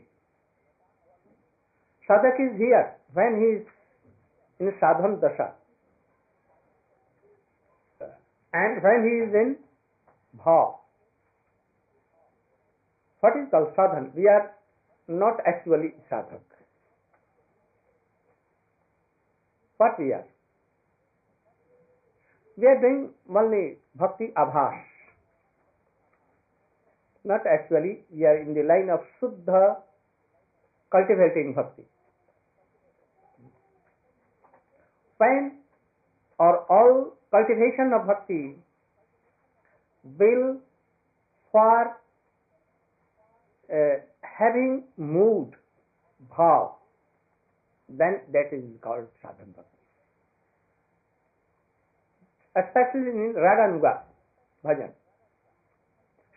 [2.09, 3.67] Sadak is here when he is
[4.59, 5.58] in sadhan dasha.
[8.53, 9.57] And when he is in
[10.37, 10.75] bhav.
[13.19, 14.15] What is called sadhan?
[14.15, 14.51] We are
[15.07, 16.41] not actually sadhak.
[19.77, 20.25] What we are?
[22.57, 24.83] We are doing only bhakti abhas.
[27.23, 29.77] Not actually, we are in the line of Suddha
[30.91, 31.83] cultivating bhakti.
[35.17, 35.59] When
[36.39, 38.55] or all cultivation of bhakti
[40.03, 40.57] will
[41.51, 41.97] for
[43.71, 45.53] uh, having mood,
[46.37, 46.71] bhav,
[47.89, 49.77] then that is called sadhan bhakti.
[52.55, 53.99] Especially in Raganuga
[54.65, 54.91] bhajan.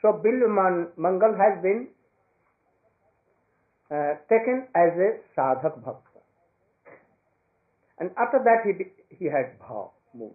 [0.03, 0.49] So Bil
[0.97, 1.89] Mangal has been
[3.91, 6.21] uh, taken as a sadhak bhakta.
[7.99, 10.33] And after that he, he had bhav, mood.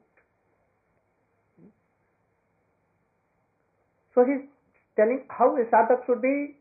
[4.18, 4.46] So he's
[4.96, 6.56] telling how a sadhak should be.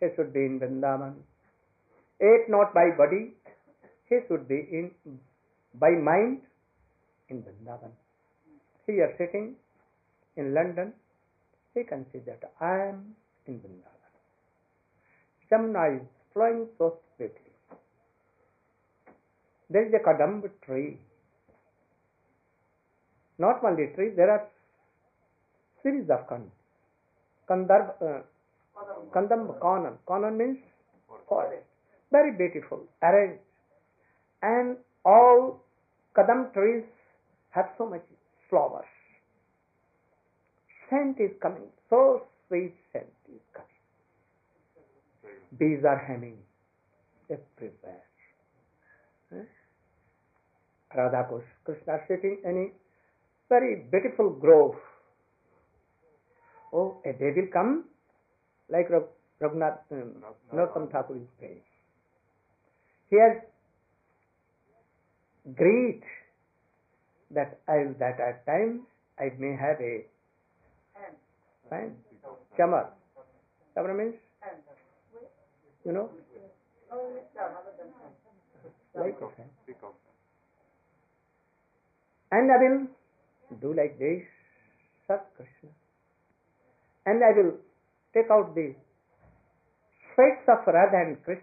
[0.00, 1.12] He should be in Vrindavan.
[2.20, 3.34] Ate not by body,
[4.08, 4.90] he should be in
[5.74, 6.40] by mind
[7.28, 7.92] in Vrindavan.
[8.88, 9.54] Here sitting
[10.36, 10.92] in London,
[11.74, 13.14] he can see that I am
[13.46, 14.10] in Vrindavan.
[15.52, 17.52] Jamuna is flowing so swiftly.
[19.70, 20.98] There is a kadamba tree.
[23.38, 24.48] Not only tree, there are
[25.84, 26.50] series of kan.
[27.48, 28.24] Kandar, uh,
[29.14, 30.00] Kandam kanan.
[30.08, 30.58] Kanan means
[31.28, 31.68] forest.
[32.14, 33.42] very beautiful, arranged.
[34.42, 35.60] And all
[36.16, 36.84] kadam trees
[37.50, 38.06] have so much
[38.48, 38.86] flowers.
[40.88, 43.82] Scent is coming, so sweet scent is coming.
[45.58, 46.38] Bees are humming
[47.30, 48.04] everywhere.
[49.32, 49.46] Eh?
[50.94, 51.26] Radha
[51.64, 52.66] Krishna sitting in a
[53.48, 54.76] very beautiful grove.
[56.74, 57.84] Oh, a day will come
[58.68, 61.60] like Raghunath, um, Narottam Thakur is saying.
[63.10, 63.36] He has
[65.54, 66.02] great
[67.30, 68.80] that I that at times
[69.18, 70.04] I may have a
[71.70, 71.94] fine
[72.58, 72.88] chamar.
[73.76, 74.14] Chamar means
[75.84, 76.10] you know
[78.96, 79.16] like.
[82.32, 82.86] And I will
[83.60, 84.22] do like this,
[85.06, 85.83] Sat Krishna.
[87.06, 87.52] And I will
[88.14, 88.74] take out the
[90.14, 91.42] sweats of Radha and Krishna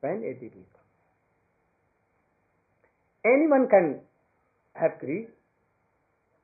[0.00, 0.52] when a day.
[3.24, 4.00] Anyone can
[4.74, 5.28] have greed,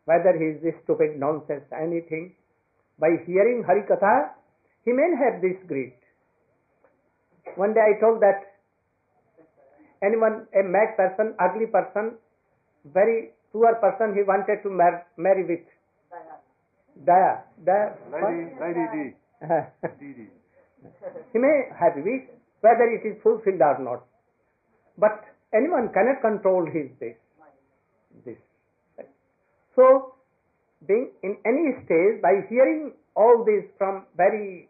[0.04, 2.34] whether he is stupid, nonsense, anything.
[2.98, 4.30] By hearing Hari Katha,
[4.84, 5.94] he may have this greed.
[7.56, 8.58] One day I told that
[10.02, 12.18] anyone, a mad person, ugly person,
[12.84, 15.60] very poor person, he wanted to mar- marry with
[17.00, 17.42] Daya.
[17.64, 17.96] Daya.
[18.12, 19.16] Lady, Lady D.
[19.80, 19.98] what?
[19.98, 20.28] Didi.
[21.32, 22.28] he may have wish,
[22.60, 24.04] whether it is fulfilled or not.
[24.98, 25.24] But
[25.54, 27.16] anyone cannot control his this.
[28.24, 28.38] This.
[29.74, 30.14] So,
[30.86, 34.68] being in any stage, by hearing all this from very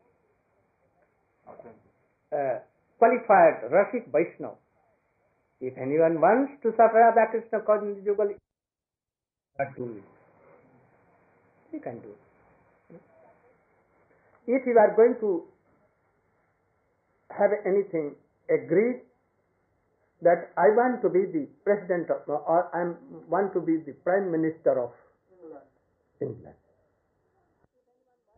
[2.33, 2.59] uh,
[2.99, 4.55] qualified Rashik Vaishnava,
[5.61, 8.37] if anyone wants to suffer Radha Krishna conjugally,
[9.59, 10.12] but do it.
[11.73, 13.01] He can do it.
[14.47, 15.45] If you are going to
[17.31, 18.15] have anything
[18.51, 19.01] agreed
[20.23, 22.95] that I want to be the president of, or I
[23.29, 24.93] want to be the prime minister of
[26.21, 26.55] England.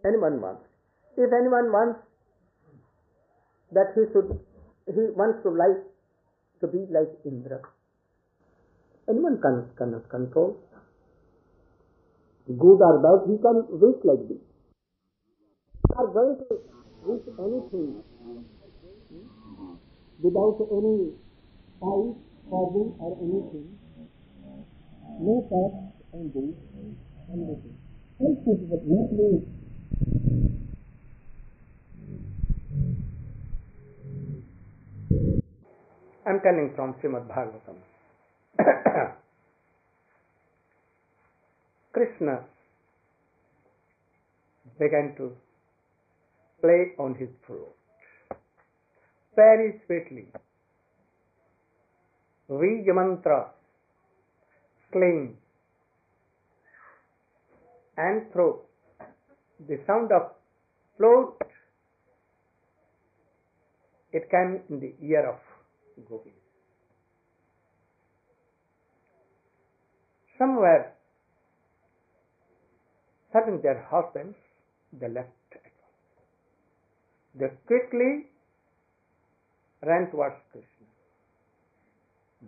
[0.06, 0.64] Anyone wants.
[1.16, 2.00] If anyone wants
[3.72, 4.38] that he should,
[4.86, 5.82] he wants to like
[6.60, 7.60] to be like Indra.
[9.08, 10.56] Anyone can cannot control.
[12.46, 14.36] Good or bad, he can wish like this.
[15.88, 16.60] We Are going to
[17.08, 18.04] wish anything
[20.20, 21.16] without any
[21.80, 22.16] eyes,
[22.50, 23.78] organ or anything.
[25.20, 26.60] No thoughts and deeds,
[27.32, 27.76] anything.
[28.20, 29.40] Else it is not mean.
[36.26, 37.76] I am telling from Srimad Bhagavatam.
[41.94, 42.44] Krishna
[44.80, 45.30] began to
[46.60, 47.76] play on his flute
[49.36, 50.26] very sweetly.
[52.48, 53.52] Vij mantra,
[54.90, 55.36] sling,
[57.96, 58.58] and through
[59.68, 60.32] the sound of
[60.96, 61.46] flute,
[64.12, 65.38] it came in the ear of
[66.08, 66.34] Gopi.
[70.38, 70.90] Some were
[73.34, 74.36] serving their husbands,
[75.00, 75.30] they left.
[77.34, 78.26] They quickly
[79.82, 80.86] ran towards Krishna.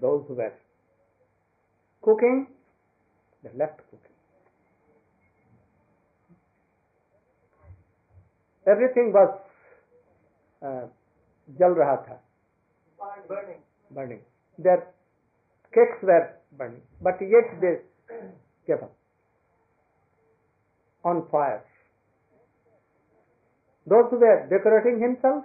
[0.00, 0.52] Those who were
[2.02, 2.46] cooking,
[3.42, 4.14] they left cooking.
[8.74, 9.32] Everything was
[10.62, 10.86] uh,
[11.58, 12.16] jal raha tha,
[13.28, 13.60] Burning.
[13.90, 14.20] burning.
[14.58, 14.86] Their
[15.74, 17.74] cakes were burning, but yet they
[18.66, 18.95] gave up
[21.06, 21.62] on fire.
[23.86, 25.44] Those who were decorating himself,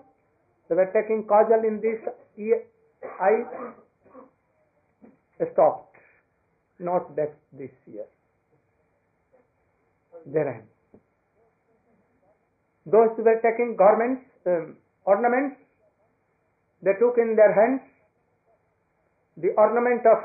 [0.68, 2.00] they were taking kajal in this
[3.22, 3.44] eye,
[5.54, 5.98] stopped.
[6.80, 8.06] Not that this year.
[10.26, 10.64] They ran.
[12.86, 15.58] Those who were taking garments, um, ornaments,
[16.82, 17.82] they took in their hands
[19.38, 20.20] the ornament of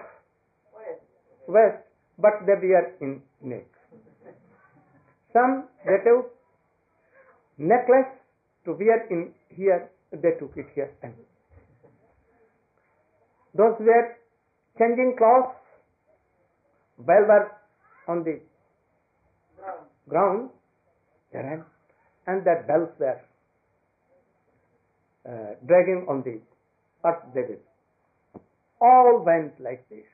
[1.47, 1.83] West,
[2.19, 3.76] but they wear in neck.
[5.37, 6.23] Some they
[7.59, 8.13] necklace
[8.65, 11.13] to wear in here, they took it here and
[13.55, 14.17] those were
[14.79, 15.53] changing clothes
[16.97, 17.51] while were
[18.09, 18.41] on the
[20.09, 20.51] ground,
[21.35, 21.65] ran,
[22.27, 23.21] and their bells were
[25.29, 26.41] uh, dragging on the
[27.09, 27.61] earth they did.
[28.81, 30.07] All went like this.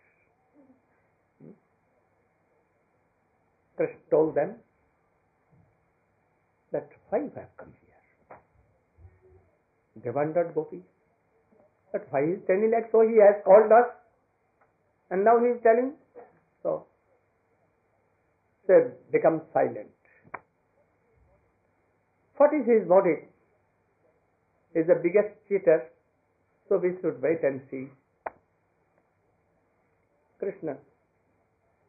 [3.76, 4.56] Krishna told them
[6.72, 8.38] that why you have come here?
[10.02, 10.82] They wondered Gopi.
[12.10, 13.02] Why he is telling like so?
[13.02, 13.88] He has called us,
[15.10, 15.92] and now he is telling.
[16.62, 16.86] So,
[18.66, 19.90] said, become silent.
[22.36, 23.28] What is his motive?
[24.72, 25.90] He is the biggest cheater,
[26.68, 27.88] so we should wait and see.
[30.38, 30.76] Krishna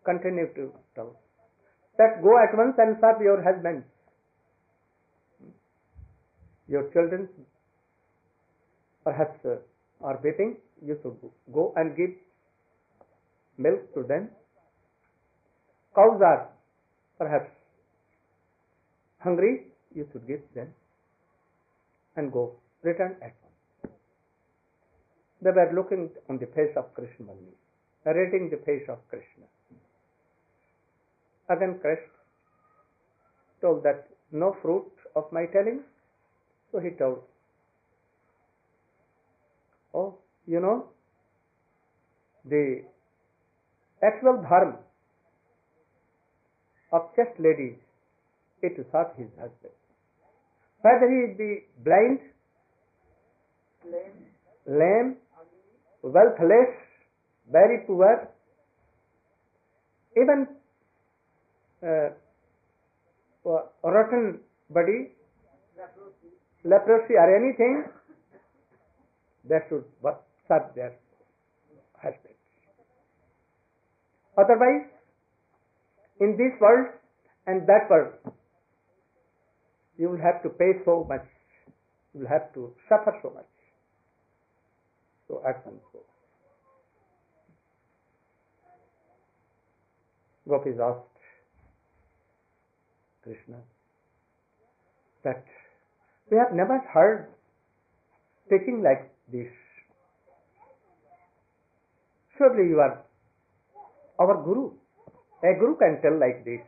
[0.05, 1.15] continue to tell
[1.97, 3.85] that go at once and serve your husbands.
[6.67, 7.29] Your children
[9.03, 9.57] perhaps uh,
[10.01, 11.17] are weeping, you should
[11.53, 11.73] go.
[11.75, 12.11] and give
[13.57, 14.29] milk to them.
[15.95, 16.49] Cows are
[17.17, 17.51] perhaps
[19.19, 20.73] hungry, you should give them
[22.15, 22.53] and go.
[22.81, 23.95] Return at once.
[25.41, 27.33] They were looking on the face of Krishna
[28.05, 29.47] narrating the face of Krishna.
[31.49, 32.07] Again, Krishna
[33.61, 35.81] told that no fruit of my telling,
[36.73, 37.19] so he told,
[39.93, 40.17] Oh,
[40.47, 40.87] you know,
[42.43, 42.81] the
[44.01, 44.79] actual dharma
[46.91, 47.75] of chaste ladies
[48.63, 49.75] is to serve his husband.
[50.81, 51.49] Whether he be
[51.85, 52.19] blind,
[54.65, 55.17] lame,
[56.01, 56.73] wealthless,
[57.51, 58.27] very poor,
[60.17, 60.47] even
[61.83, 62.09] uh,
[63.83, 64.39] rotten
[64.71, 65.11] body,
[66.63, 67.85] leprosy or anything,
[69.47, 69.83] they should
[70.47, 70.93] serve their
[71.95, 72.39] husbands.
[74.37, 74.87] Otherwise,
[76.19, 76.87] in this world
[77.45, 78.13] and that world,
[79.97, 81.25] you will have to pay so much,
[82.13, 83.45] you will have to suffer so much.
[85.27, 85.99] So once go.
[90.47, 90.99] Gopis asked
[93.23, 93.57] Krishna
[95.23, 95.45] that
[96.29, 97.27] we have never heard
[98.49, 99.51] teaching like this.
[102.37, 103.03] Surely you are
[104.19, 104.71] our guru.
[105.43, 106.61] A guru can tell like this.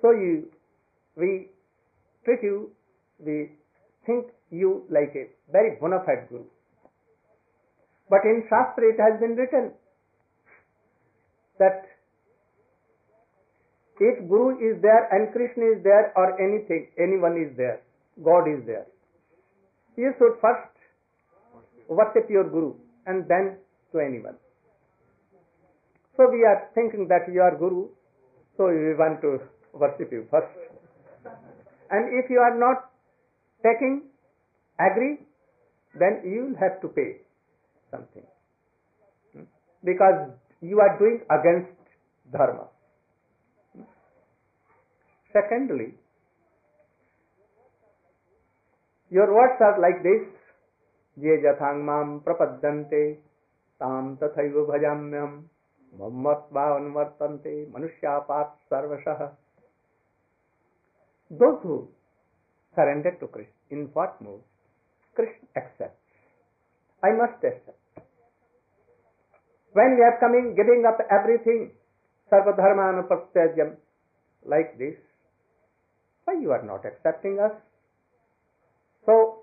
[0.00, 0.48] So you,
[1.16, 1.48] we
[2.24, 2.70] treat you,
[3.18, 3.50] we
[4.06, 6.44] think you like a very bona fide guru.
[8.08, 9.72] But in Shastra it has been written
[11.58, 11.84] that
[14.00, 17.80] if Guru is there and Krishna is there or anything, anyone is there,
[18.24, 18.86] God is there,
[19.96, 20.72] you should first
[21.88, 22.74] worship your Guru
[23.06, 23.58] and then
[23.92, 24.36] to anyone.
[26.16, 27.88] So we are thinking that you are Guru,
[28.56, 29.40] so we want to
[29.72, 30.48] worship you first.
[31.90, 32.90] And if you are not
[33.62, 34.02] taking,
[34.78, 35.18] agree,
[35.98, 37.20] then you will have to pay
[37.90, 38.22] something.
[39.34, 39.44] Hmm?
[39.84, 40.30] Because
[40.62, 41.72] you are doing against
[42.32, 42.68] dharma.
[45.32, 45.94] Secondly,
[49.10, 50.26] your words are like this,
[51.18, 53.02] ये जथांग माम प्रपद्यन्ते
[53.82, 55.40] ताम तथैव भजाम्यहम्
[56.00, 59.28] मम्मत्वा अनुवर्तन्ते मनुष्यापात सर्वशः
[61.30, 61.88] Those who
[62.74, 64.40] surrender to Krishna, in what mode?
[65.14, 66.00] Krishna accepts.
[67.02, 67.78] I must accept.
[69.74, 71.70] When we are coming, giving up everything,
[72.32, 73.76] sarvadharmanupastyajam,
[74.44, 74.96] like this,
[76.30, 77.52] why you are not accepting us?
[79.06, 79.42] So,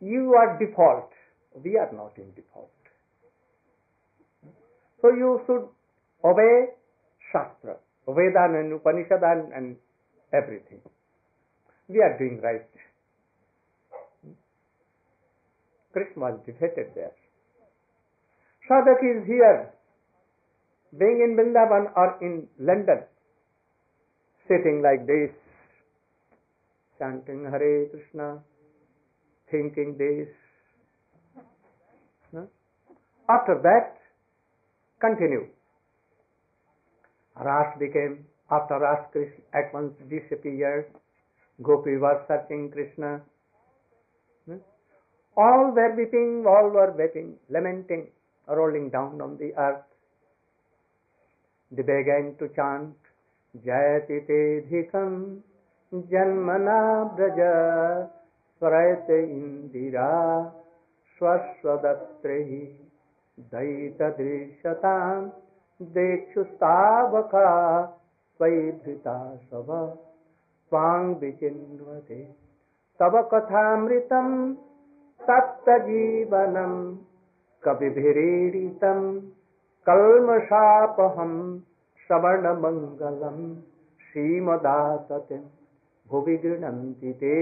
[0.00, 1.10] you are default.
[1.64, 2.70] We are not in default.
[5.00, 5.68] So you should
[6.24, 6.72] obey
[7.32, 7.76] Shastra,
[8.08, 9.76] Vedan and Upanishad and, and
[10.32, 10.80] everything.
[11.88, 12.66] We are doing right.
[15.92, 17.12] Krishna was defeated there.
[18.68, 19.72] Sadak is here,
[20.98, 23.04] being in Vrindavan or in London,
[24.48, 25.30] sitting like this,
[26.98, 28.38] chanting Hare Krishna,
[29.50, 30.28] thinking this.
[32.32, 32.48] No?
[33.28, 33.98] After that,
[35.00, 35.48] continue.
[37.38, 40.86] Ras became, after Ras Krishna at once disappeared,
[41.62, 43.20] Gopi was searching Krishna.
[44.46, 44.60] No?
[45.36, 48.08] All were weeping, all were weeping, lamenting,
[48.48, 49.84] rolling down on the earth.
[51.70, 52.94] They began to chant,
[53.64, 55.10] जयति तेऽधिकं
[55.94, 56.80] जन्मना
[57.16, 57.40] व्रज
[58.58, 60.10] स्वरयत इन्दिरा
[61.18, 62.50] स्वस्वदत्रैः
[63.52, 65.28] दयितदृश्यतां
[65.82, 67.46] देक्षुस्तावका
[68.38, 69.16] त्वयि धृता
[69.50, 69.68] सव
[70.70, 72.20] त्वां विचिन्वते।
[73.00, 74.54] तव कथामृतं
[75.28, 76.74] तप्तजीवनं
[77.64, 79.00] कविभिरीडितं
[79.88, 81.60] कल्मषापहम्
[82.06, 83.38] श्रवणमङ्गलं
[84.08, 85.44] श्रीमदाततिं
[86.10, 87.36] bhuvi grinanti te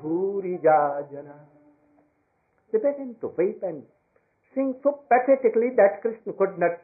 [0.00, 0.78] bhurija
[1.12, 1.36] jana.
[2.72, 3.82] They began to weep and
[4.54, 6.80] sing so pathetically that Krishna could not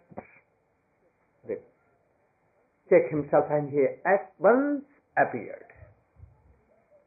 [2.89, 4.85] check himself and he at once
[5.17, 5.65] appeared.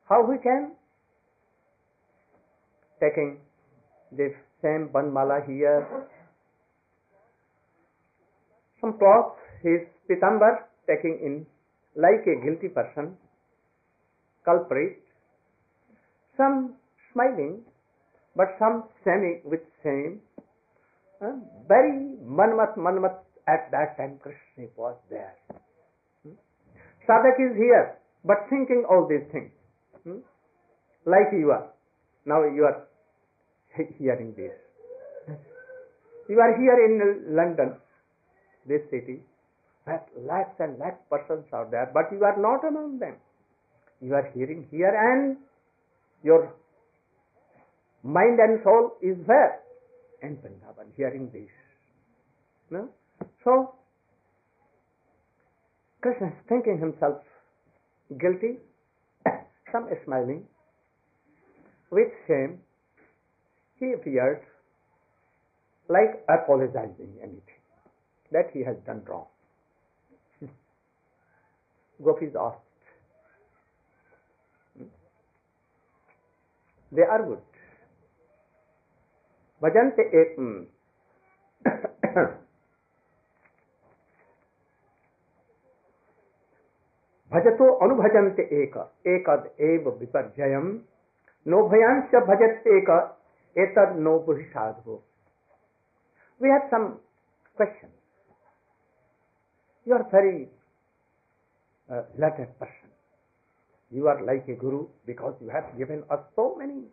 [0.10, 0.72] How he can?
[3.00, 3.38] Taking
[4.12, 6.08] this same banmala here,
[8.82, 11.36] some cloth, his pitambar taking in
[11.98, 13.18] like a guilty person,
[14.46, 15.02] culprit,
[16.38, 16.76] some
[17.12, 17.62] smiling,
[18.36, 20.22] but some semi with shame.
[21.22, 25.34] Uh, very manmat manmat at that time Krishna was there.
[26.24, 26.36] Hmm?
[27.08, 29.52] Sadhak is here, but thinking all these things.
[30.04, 30.20] Hmm?
[31.06, 31.72] Like you are.
[32.26, 32.86] Now you are
[33.98, 34.54] hearing this.
[36.28, 37.76] You are here in London,
[38.66, 39.22] this city,
[39.88, 43.16] lakhs and lakhs persons are there, but you are not among them.
[44.02, 45.38] You are hearing here and
[46.24, 46.54] your
[48.04, 49.60] mind and soul is there
[50.22, 51.50] In Vrindavan, hearing this.
[52.72, 52.90] No?
[53.44, 53.76] So,
[56.02, 57.22] Krishna is thinking himself
[58.20, 58.58] guilty,
[59.72, 60.46] some smiling,
[61.92, 62.60] with shame,
[63.80, 64.42] he appeared
[65.90, 67.62] like apologizing anything
[68.32, 69.28] that he has done wrong.
[72.00, 72.62] gopis is asked.
[76.92, 77.42] They are good.
[79.62, 80.36] भजन्ते एक
[87.32, 88.76] भजतो अनुभजन्ते एक
[89.08, 90.68] एकद एव विपर्जयम
[91.46, 92.90] no भयांश भजत्येक
[93.56, 95.00] एतद नो बुद्धि साधु
[96.42, 96.88] we have some
[97.58, 97.90] question
[99.88, 100.38] you are very
[101.92, 102.90] uh, learned person.
[103.92, 106.84] You are like a guru because you have given us so many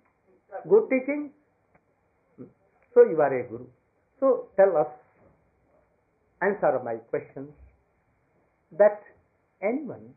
[0.69, 1.31] good teachings.
[2.95, 3.67] So you are a guru.
[4.21, 4.89] So tell us,
[6.43, 7.51] answer my questions
[8.79, 9.01] that
[9.63, 10.15] anyone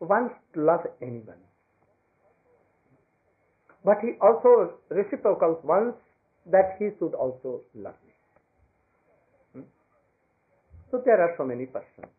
[0.00, 1.42] wants to love anyone.
[3.84, 5.98] But he also reciprocals wants
[6.46, 8.12] that he should also love me.
[9.54, 9.66] Hmm?
[10.90, 12.17] So there are so many persons.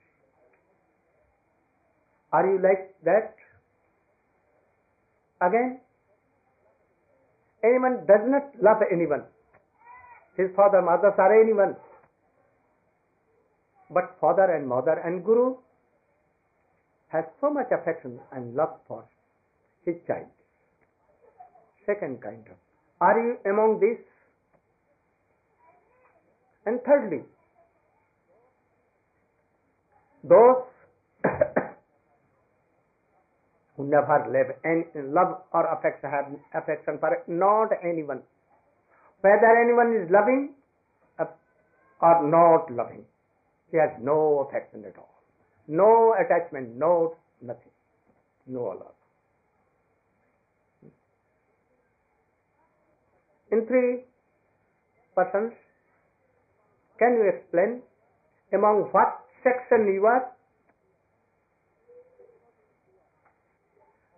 [2.31, 3.35] Are you like that?
[5.41, 5.79] Again,
[7.63, 9.23] anyone does not love anyone.
[10.37, 11.75] His father, mother are anyone.
[13.89, 15.55] But father and mother and guru
[17.07, 19.03] has so much affection and love for
[19.85, 20.27] his child.
[21.85, 22.57] Second kind of.
[23.01, 24.05] Are you among these?
[26.65, 27.23] And thirdly,
[30.23, 30.63] those
[33.79, 38.21] who never live any love or affection have affection for not anyone.
[39.21, 40.51] Whether anyone is loving
[41.17, 41.31] uh,
[42.01, 43.05] or not loving,
[43.71, 45.15] he has no affection at all.
[45.69, 47.71] No attachment, no nothing.
[48.47, 48.97] No love.
[53.53, 54.03] In three
[55.15, 55.53] persons,
[56.99, 57.81] can you explain
[58.51, 60.35] among what section you are?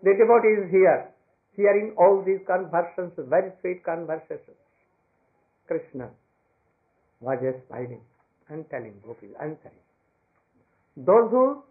[0.03, 1.11] The devotee is here,
[1.55, 4.57] hearing all these conversations, very sweet conversations.
[5.67, 6.09] Krishna
[7.19, 8.01] was just smiling
[8.49, 9.77] and telling gopis, answering.
[10.97, 11.63] Those who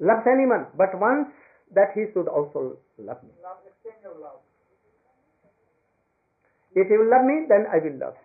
[0.00, 1.30] loves anyone, but wants
[1.74, 3.30] that he should also love me.
[3.42, 4.42] Love, exchange of love.
[6.74, 8.18] If you will love me, then I will love.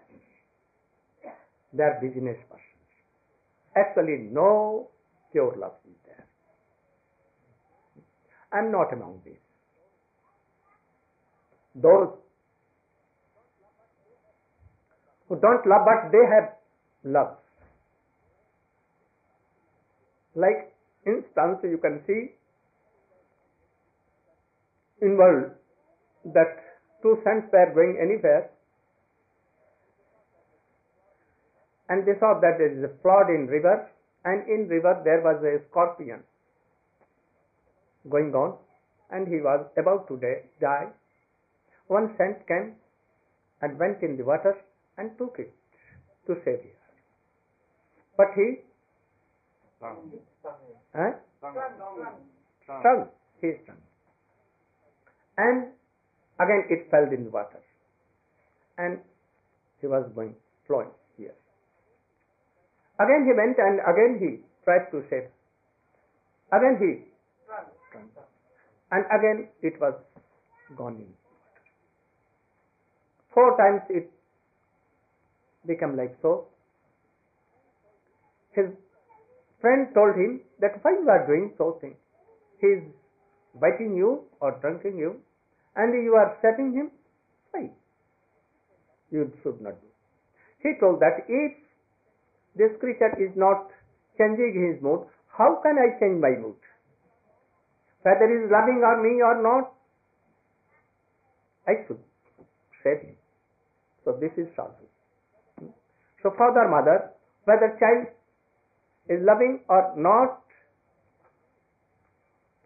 [1.73, 2.89] They are business persons.
[3.75, 4.89] Actually, no
[5.31, 6.04] pure love is.
[8.51, 9.33] I am not among these.
[11.75, 12.09] Those
[15.27, 16.53] who don't love, but they have
[17.03, 17.35] love.
[20.35, 20.73] Like
[21.05, 22.31] instance, you can see
[25.01, 25.51] in world
[26.33, 26.57] that
[27.01, 28.49] two sons were going anywhere
[31.89, 33.87] and they saw that there is a flood in river
[34.23, 36.23] and in river there was a scorpion
[38.09, 38.57] going on
[39.11, 40.19] and he was about to
[40.59, 40.87] die.
[41.87, 42.75] One saint came
[43.61, 44.55] and went in the water
[44.97, 45.53] and took it
[46.27, 46.75] to save him.
[48.17, 48.61] But he
[49.79, 50.21] Tongue.
[50.95, 53.09] eh, stung
[53.67, 53.83] tongue.
[55.37, 55.67] And
[56.39, 57.61] again it fell in the water.
[58.77, 58.99] And
[59.81, 60.35] he was going
[60.67, 61.35] flowing here.
[62.99, 64.29] Again he went and again he
[64.63, 65.29] tried to save.
[66.51, 67.14] Again he
[68.95, 69.93] and again it was
[70.77, 71.11] gone in.
[73.33, 74.11] Four times it
[75.67, 76.47] became like so.
[78.53, 78.67] His
[79.61, 81.95] friend told him that why you are doing so thing.
[82.61, 82.83] He is
[83.59, 85.15] biting you or drinking you
[85.75, 86.91] and you are setting him.
[87.51, 87.69] Why?
[89.11, 89.87] You should not do.
[90.63, 91.53] He told that if
[92.55, 93.67] this creature is not
[94.17, 95.01] changing his mood,
[95.37, 96.55] how can I change my mood?
[98.05, 99.73] Whether he is loving or me or not,
[101.67, 101.97] I should
[102.83, 103.15] save him.
[104.03, 104.85] So this is sadhu.
[106.21, 107.09] So father, mother,
[107.45, 108.13] whether child
[109.09, 110.43] is loving or not,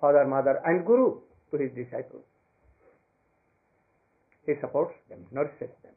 [0.01, 1.21] father, mother and guru
[1.51, 2.23] to his disciples.
[4.45, 5.95] He supports them, nourishes them.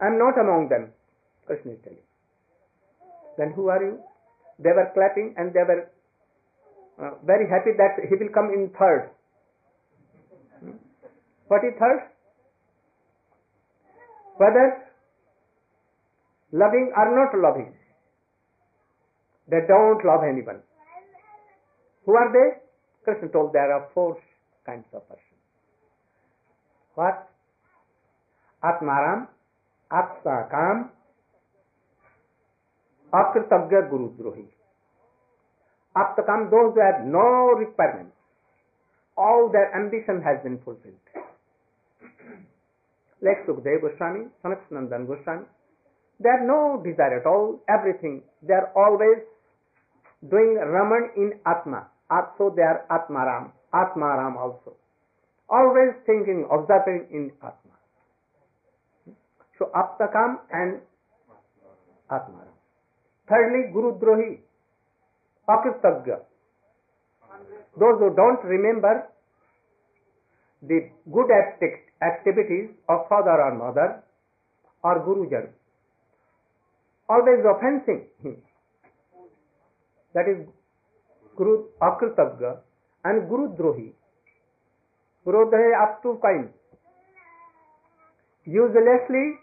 [0.00, 0.92] I am not among them,
[1.46, 2.06] Krishna is telling.
[3.36, 3.98] Then who are you?
[4.60, 5.90] They were clapping and they were
[7.00, 9.10] uh, very happy that he will come in third.
[10.60, 10.76] Hmm?
[11.48, 12.06] What is third?
[14.36, 14.84] Whether
[16.52, 17.72] loving or not loving,
[19.48, 20.60] they don't love anyone.
[22.06, 22.60] Who are they?
[23.04, 24.18] Krishna told there are four
[24.66, 25.24] kinds of persons.
[26.94, 27.28] What?
[28.62, 29.28] Atmaram,
[29.90, 30.90] Atmakam,
[33.12, 33.90] Akritagya
[35.94, 36.26] Guru Drohi.
[36.26, 38.16] Aptakam, those who have no requirements.
[39.16, 40.94] All their ambition has been fulfilled.
[43.22, 45.44] Like Sukdev Goswami, Sanatsanandan Goswami,
[46.20, 48.22] they have no desire at all, everything.
[48.42, 49.18] They are always
[50.30, 51.88] doing Raman in Atma.
[52.38, 54.74] So they are Atmaram, Atmaram also.
[55.50, 57.76] Always thinking, observing in Atma.
[59.58, 60.80] So Aptakam and
[62.10, 62.56] Atmaram.
[63.28, 63.98] Thirdly, Guru
[65.50, 66.20] Drohi,
[67.78, 69.08] Those who don't remember
[70.62, 71.30] the good
[72.02, 74.02] activities of father or mother
[74.82, 75.48] or Gurujan,
[77.08, 78.36] always offending him.
[80.14, 80.46] That is
[81.36, 82.58] Guru Akritagya
[83.04, 83.92] and Guru Drohi.
[85.24, 86.48] Guru Drohi up to kind.
[88.44, 89.38] Uselessly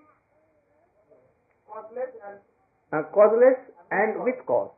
[2.94, 3.58] uh, causeless
[3.92, 4.77] and with cause.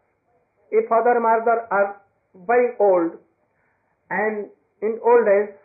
[0.71, 2.01] If father mother are
[2.47, 3.17] very old
[4.09, 4.49] and
[4.81, 5.55] in old age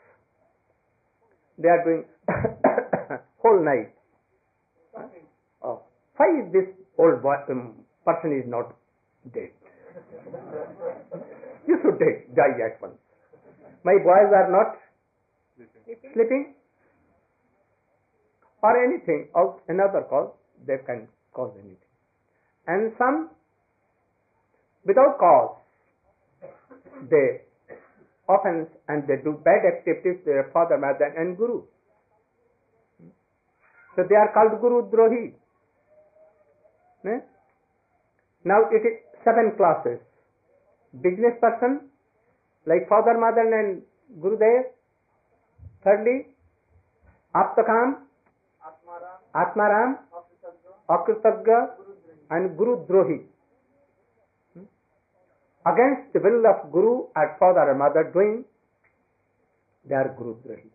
[1.59, 2.05] they are doing
[3.43, 3.93] whole night.
[5.63, 5.83] Oh,
[6.17, 7.75] why is this old boy, um,
[8.05, 8.75] person is not
[9.33, 9.51] dead?
[11.69, 12.99] you should die, die at once.
[13.85, 14.79] My boys are not
[16.13, 16.55] sleeping
[18.63, 20.33] or anything of another cause,
[20.67, 21.77] they can cause anything.
[22.67, 23.31] And some
[24.85, 25.57] without cause,
[27.11, 27.43] they
[28.29, 31.63] offense and they do bad activities to their father, mother and guru.
[33.97, 35.35] So they are called Guru Drohi.
[37.07, 37.21] Eh?
[38.45, 40.01] Now it is seven classes.
[41.03, 41.91] Business person,
[42.67, 43.83] like father, mother and
[44.21, 44.73] Gurudev.
[45.85, 46.29] Thirdly,
[47.35, 47.99] Aptakam,
[49.35, 49.99] Atmaram,
[50.89, 51.71] Akritagya
[52.31, 53.34] and Guru Drohi.
[55.67, 58.45] Against the will of Guru and father and mother doing,
[59.89, 60.69] they are Guru Drohi.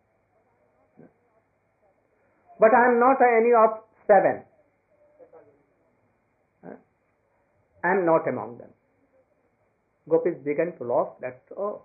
[2.60, 4.44] But I am not any of seven.
[7.84, 8.70] I am not among them.
[10.10, 11.84] Gopis began to laugh that, oh,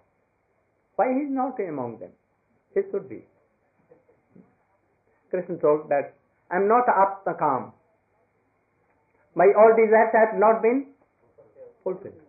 [0.96, 2.10] why he is not among them?
[2.74, 3.22] He should be.
[5.30, 6.14] Krishna told that
[6.50, 7.72] I am not Aptakam.
[9.34, 10.86] My all desires have not been
[11.82, 12.23] fulfilled.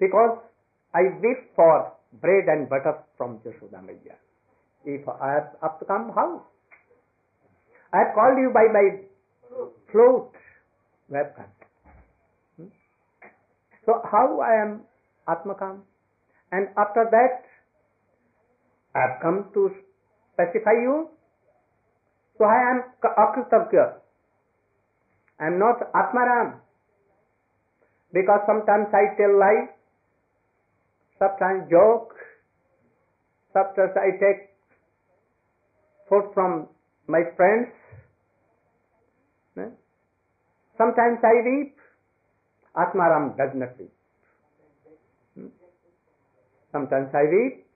[0.00, 0.38] Because
[0.94, 4.16] I wish for bread and butter from Jashoda Maya.
[4.84, 6.42] If I have Aptakam, how?
[7.92, 8.86] I have called you by my
[9.90, 10.32] flute,
[11.10, 11.50] webcam.
[12.56, 12.68] Hmm?
[13.84, 14.80] So how I am
[15.28, 15.80] Atmakam?
[16.52, 17.44] And after that,
[18.94, 19.70] I have come to
[20.32, 21.08] specify you.
[22.38, 23.94] So I am Akritagya.
[25.40, 26.60] I am not Atmaram.
[28.12, 29.68] Because sometimes I tell lie,
[31.18, 32.14] sometimes joke,
[33.52, 34.48] sometimes I take
[36.08, 36.68] food from
[37.06, 37.68] my friends.
[40.78, 41.74] Sometimes I weep.
[42.76, 43.92] Atmaram does not weep.
[46.70, 47.66] Sometimes I weep.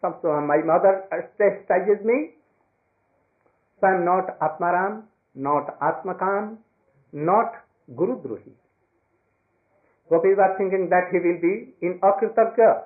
[0.00, 2.34] Sometimes my mother chastises me.
[3.80, 5.02] So I am not Atmaram,
[5.34, 6.58] not Atmakam,
[7.12, 7.54] not
[7.96, 8.52] Guru Druhi.
[10.10, 12.84] Gopis were thinking that he will be in Akritagya.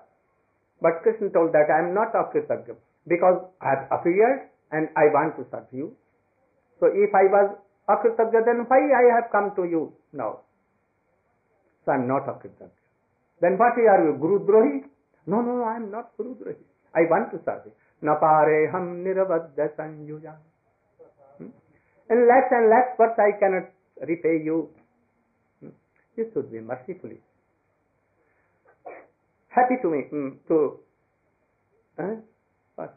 [0.80, 2.74] But Krishna told that I am not Akritagya
[3.06, 5.94] because I have appeared and I want to serve you.
[6.80, 7.54] So if I was
[7.88, 10.40] Akritagya, then why I have come to you now?
[11.84, 12.82] So I am not Akritagya.
[13.40, 14.86] Then what are you, Guru Drohi?
[15.26, 16.62] No, no, I am not Guru Drohi.
[16.94, 17.72] I want to serve you.
[18.02, 20.34] Napare ham niravadya sanjuja.
[21.38, 21.50] Hmm?
[22.10, 23.70] And less and less what I cannot
[24.06, 24.70] repay you.
[26.16, 27.20] You should be mercifully.
[29.48, 30.78] Happy to me, hmm, to,
[31.98, 32.16] eh?
[32.76, 32.96] what?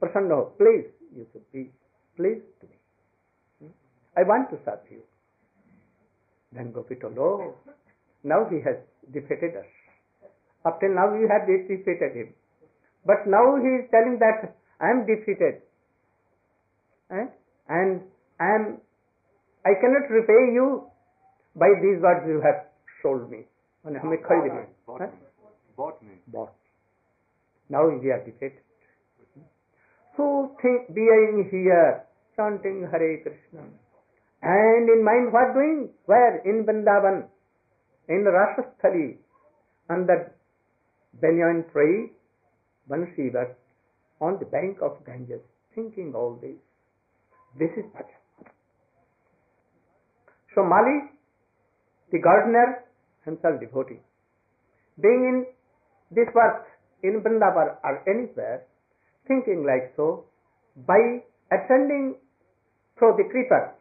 [0.00, 0.86] Prasanna, please,
[1.16, 1.70] you should be
[2.16, 2.76] pleased to me.
[3.60, 3.72] Hmm?
[4.16, 5.02] I want to serve you.
[6.52, 7.54] Then Gopi told, oh,
[8.22, 8.76] now he has
[9.12, 9.66] defeated us.
[10.64, 12.34] Up till now you have defeated him.
[13.04, 15.62] But now he is telling that I am defeated.
[17.10, 17.26] Eh?
[17.68, 18.02] And
[18.40, 18.78] I am
[19.66, 20.86] I cannot repay you
[21.55, 22.59] by these words you have
[23.01, 23.43] sold me.
[23.85, 25.11] मैंने हमें खरीद लिया Bought हैं?
[25.11, 25.27] me.
[25.77, 26.15] Bought me.
[26.27, 26.53] bought.
[27.69, 28.59] Now we are defeated.
[30.17, 30.25] So
[30.61, 32.03] think, being here,
[32.35, 33.63] chanting Hare Krishna,
[34.43, 35.89] and in mind what doing?
[36.05, 36.37] Where?
[36.51, 37.23] In Vrindavan,
[38.09, 39.17] in Rasasthali,
[39.89, 40.33] under
[41.21, 42.11] banyan tree,
[42.89, 43.47] Bansi was
[44.19, 45.41] on the bank of Ganges,
[45.73, 46.57] thinking all this.
[47.57, 48.47] This is bhajan.
[50.55, 51.09] So Mali,
[52.12, 52.84] the gardener,
[53.24, 54.00] himself devotee,
[55.00, 55.46] being in
[56.10, 56.66] this work
[57.02, 58.62] in Vrindavan or anywhere,
[59.26, 60.24] thinking like so,
[60.86, 62.16] by ascending
[62.98, 63.74] through the creeper,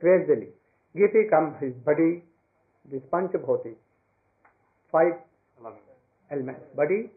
[0.00, 0.48] gradually,
[0.96, 2.22] Giti come his body,
[2.90, 3.74] this Panchabhoti,
[4.90, 5.14] five
[6.30, 7.10] elements, body,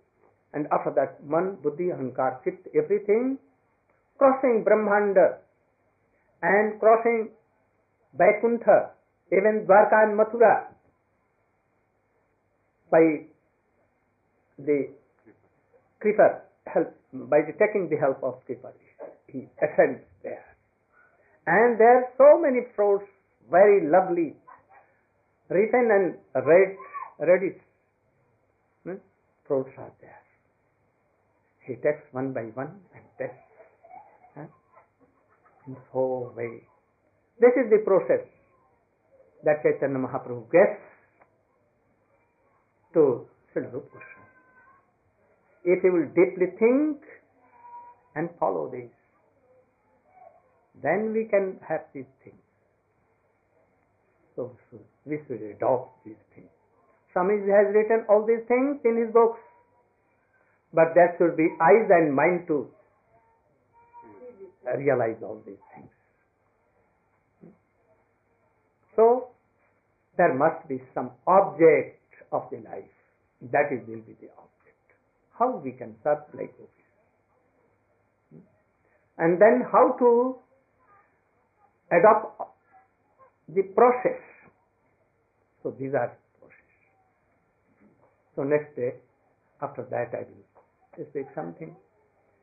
[0.53, 3.37] and after that, man, buddhi, hankar, chit, everything,
[4.17, 5.39] crossing Brahmanda
[6.41, 7.29] and crossing
[8.15, 8.91] Vaikuntha,
[9.31, 10.67] even Dwarka and Mathura,
[12.91, 13.25] by
[14.59, 14.89] the
[15.99, 18.73] creeper help, by taking the help of creeper,
[19.27, 20.45] he ascends there.
[21.47, 23.05] And there are so many fruits,
[23.49, 24.35] very lovely,
[25.49, 26.77] written and red,
[27.19, 27.59] reddish
[28.83, 29.01] hmm,
[29.47, 30.21] fruits are there.
[31.65, 33.35] He takes one by one and tests
[34.35, 34.47] huh,
[35.67, 36.67] in so way.
[37.39, 38.27] This is the process
[39.43, 40.79] that Chaitanya Mahaprabhu gets
[42.93, 44.23] to Srila Goswami.
[45.65, 47.01] If he will deeply think
[48.15, 48.89] and follow this,
[50.81, 52.39] then we can have these things.
[54.35, 54.51] So
[55.05, 56.49] we should adopt these things.
[57.11, 59.39] Swami has written all these things in his books,
[60.73, 62.67] but there should be eyes and mind to
[64.77, 65.89] realize all these things.
[68.95, 69.32] So
[70.17, 71.99] there must be some object
[72.31, 72.93] of the life.
[73.51, 74.77] That is will be the object.
[75.37, 78.41] How we can serve like this.
[79.17, 80.37] And then how to
[81.91, 82.41] adopt
[83.49, 84.21] the process.
[85.61, 86.73] So these are process.
[88.35, 88.95] So next day,
[89.61, 91.75] after that I will speak something.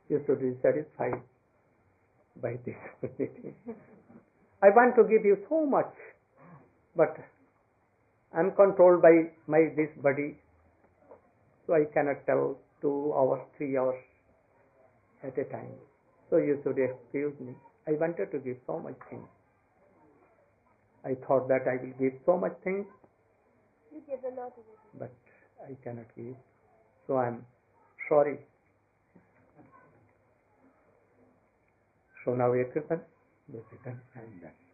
[0.08, 1.22] You should be satisfied
[2.42, 2.74] by this
[3.18, 3.54] meeting.
[4.62, 5.92] I want to give you so much,
[6.94, 7.16] but
[8.32, 10.36] I am controlled by my this body,
[11.66, 13.98] so I cannot tell two hours, three hours
[15.22, 15.74] at a time.
[16.30, 17.54] So you should excuse me.
[17.88, 19.26] I wanted to give so much things.
[21.04, 22.86] I thought that I will give so much things,
[23.92, 24.98] You give a lot of it.
[24.98, 25.12] but
[25.66, 26.36] I cannot give.
[27.06, 27.44] So I am
[28.08, 28.38] sorry.
[32.24, 33.00] So now we are kirtan,
[33.52, 34.69] we are and done.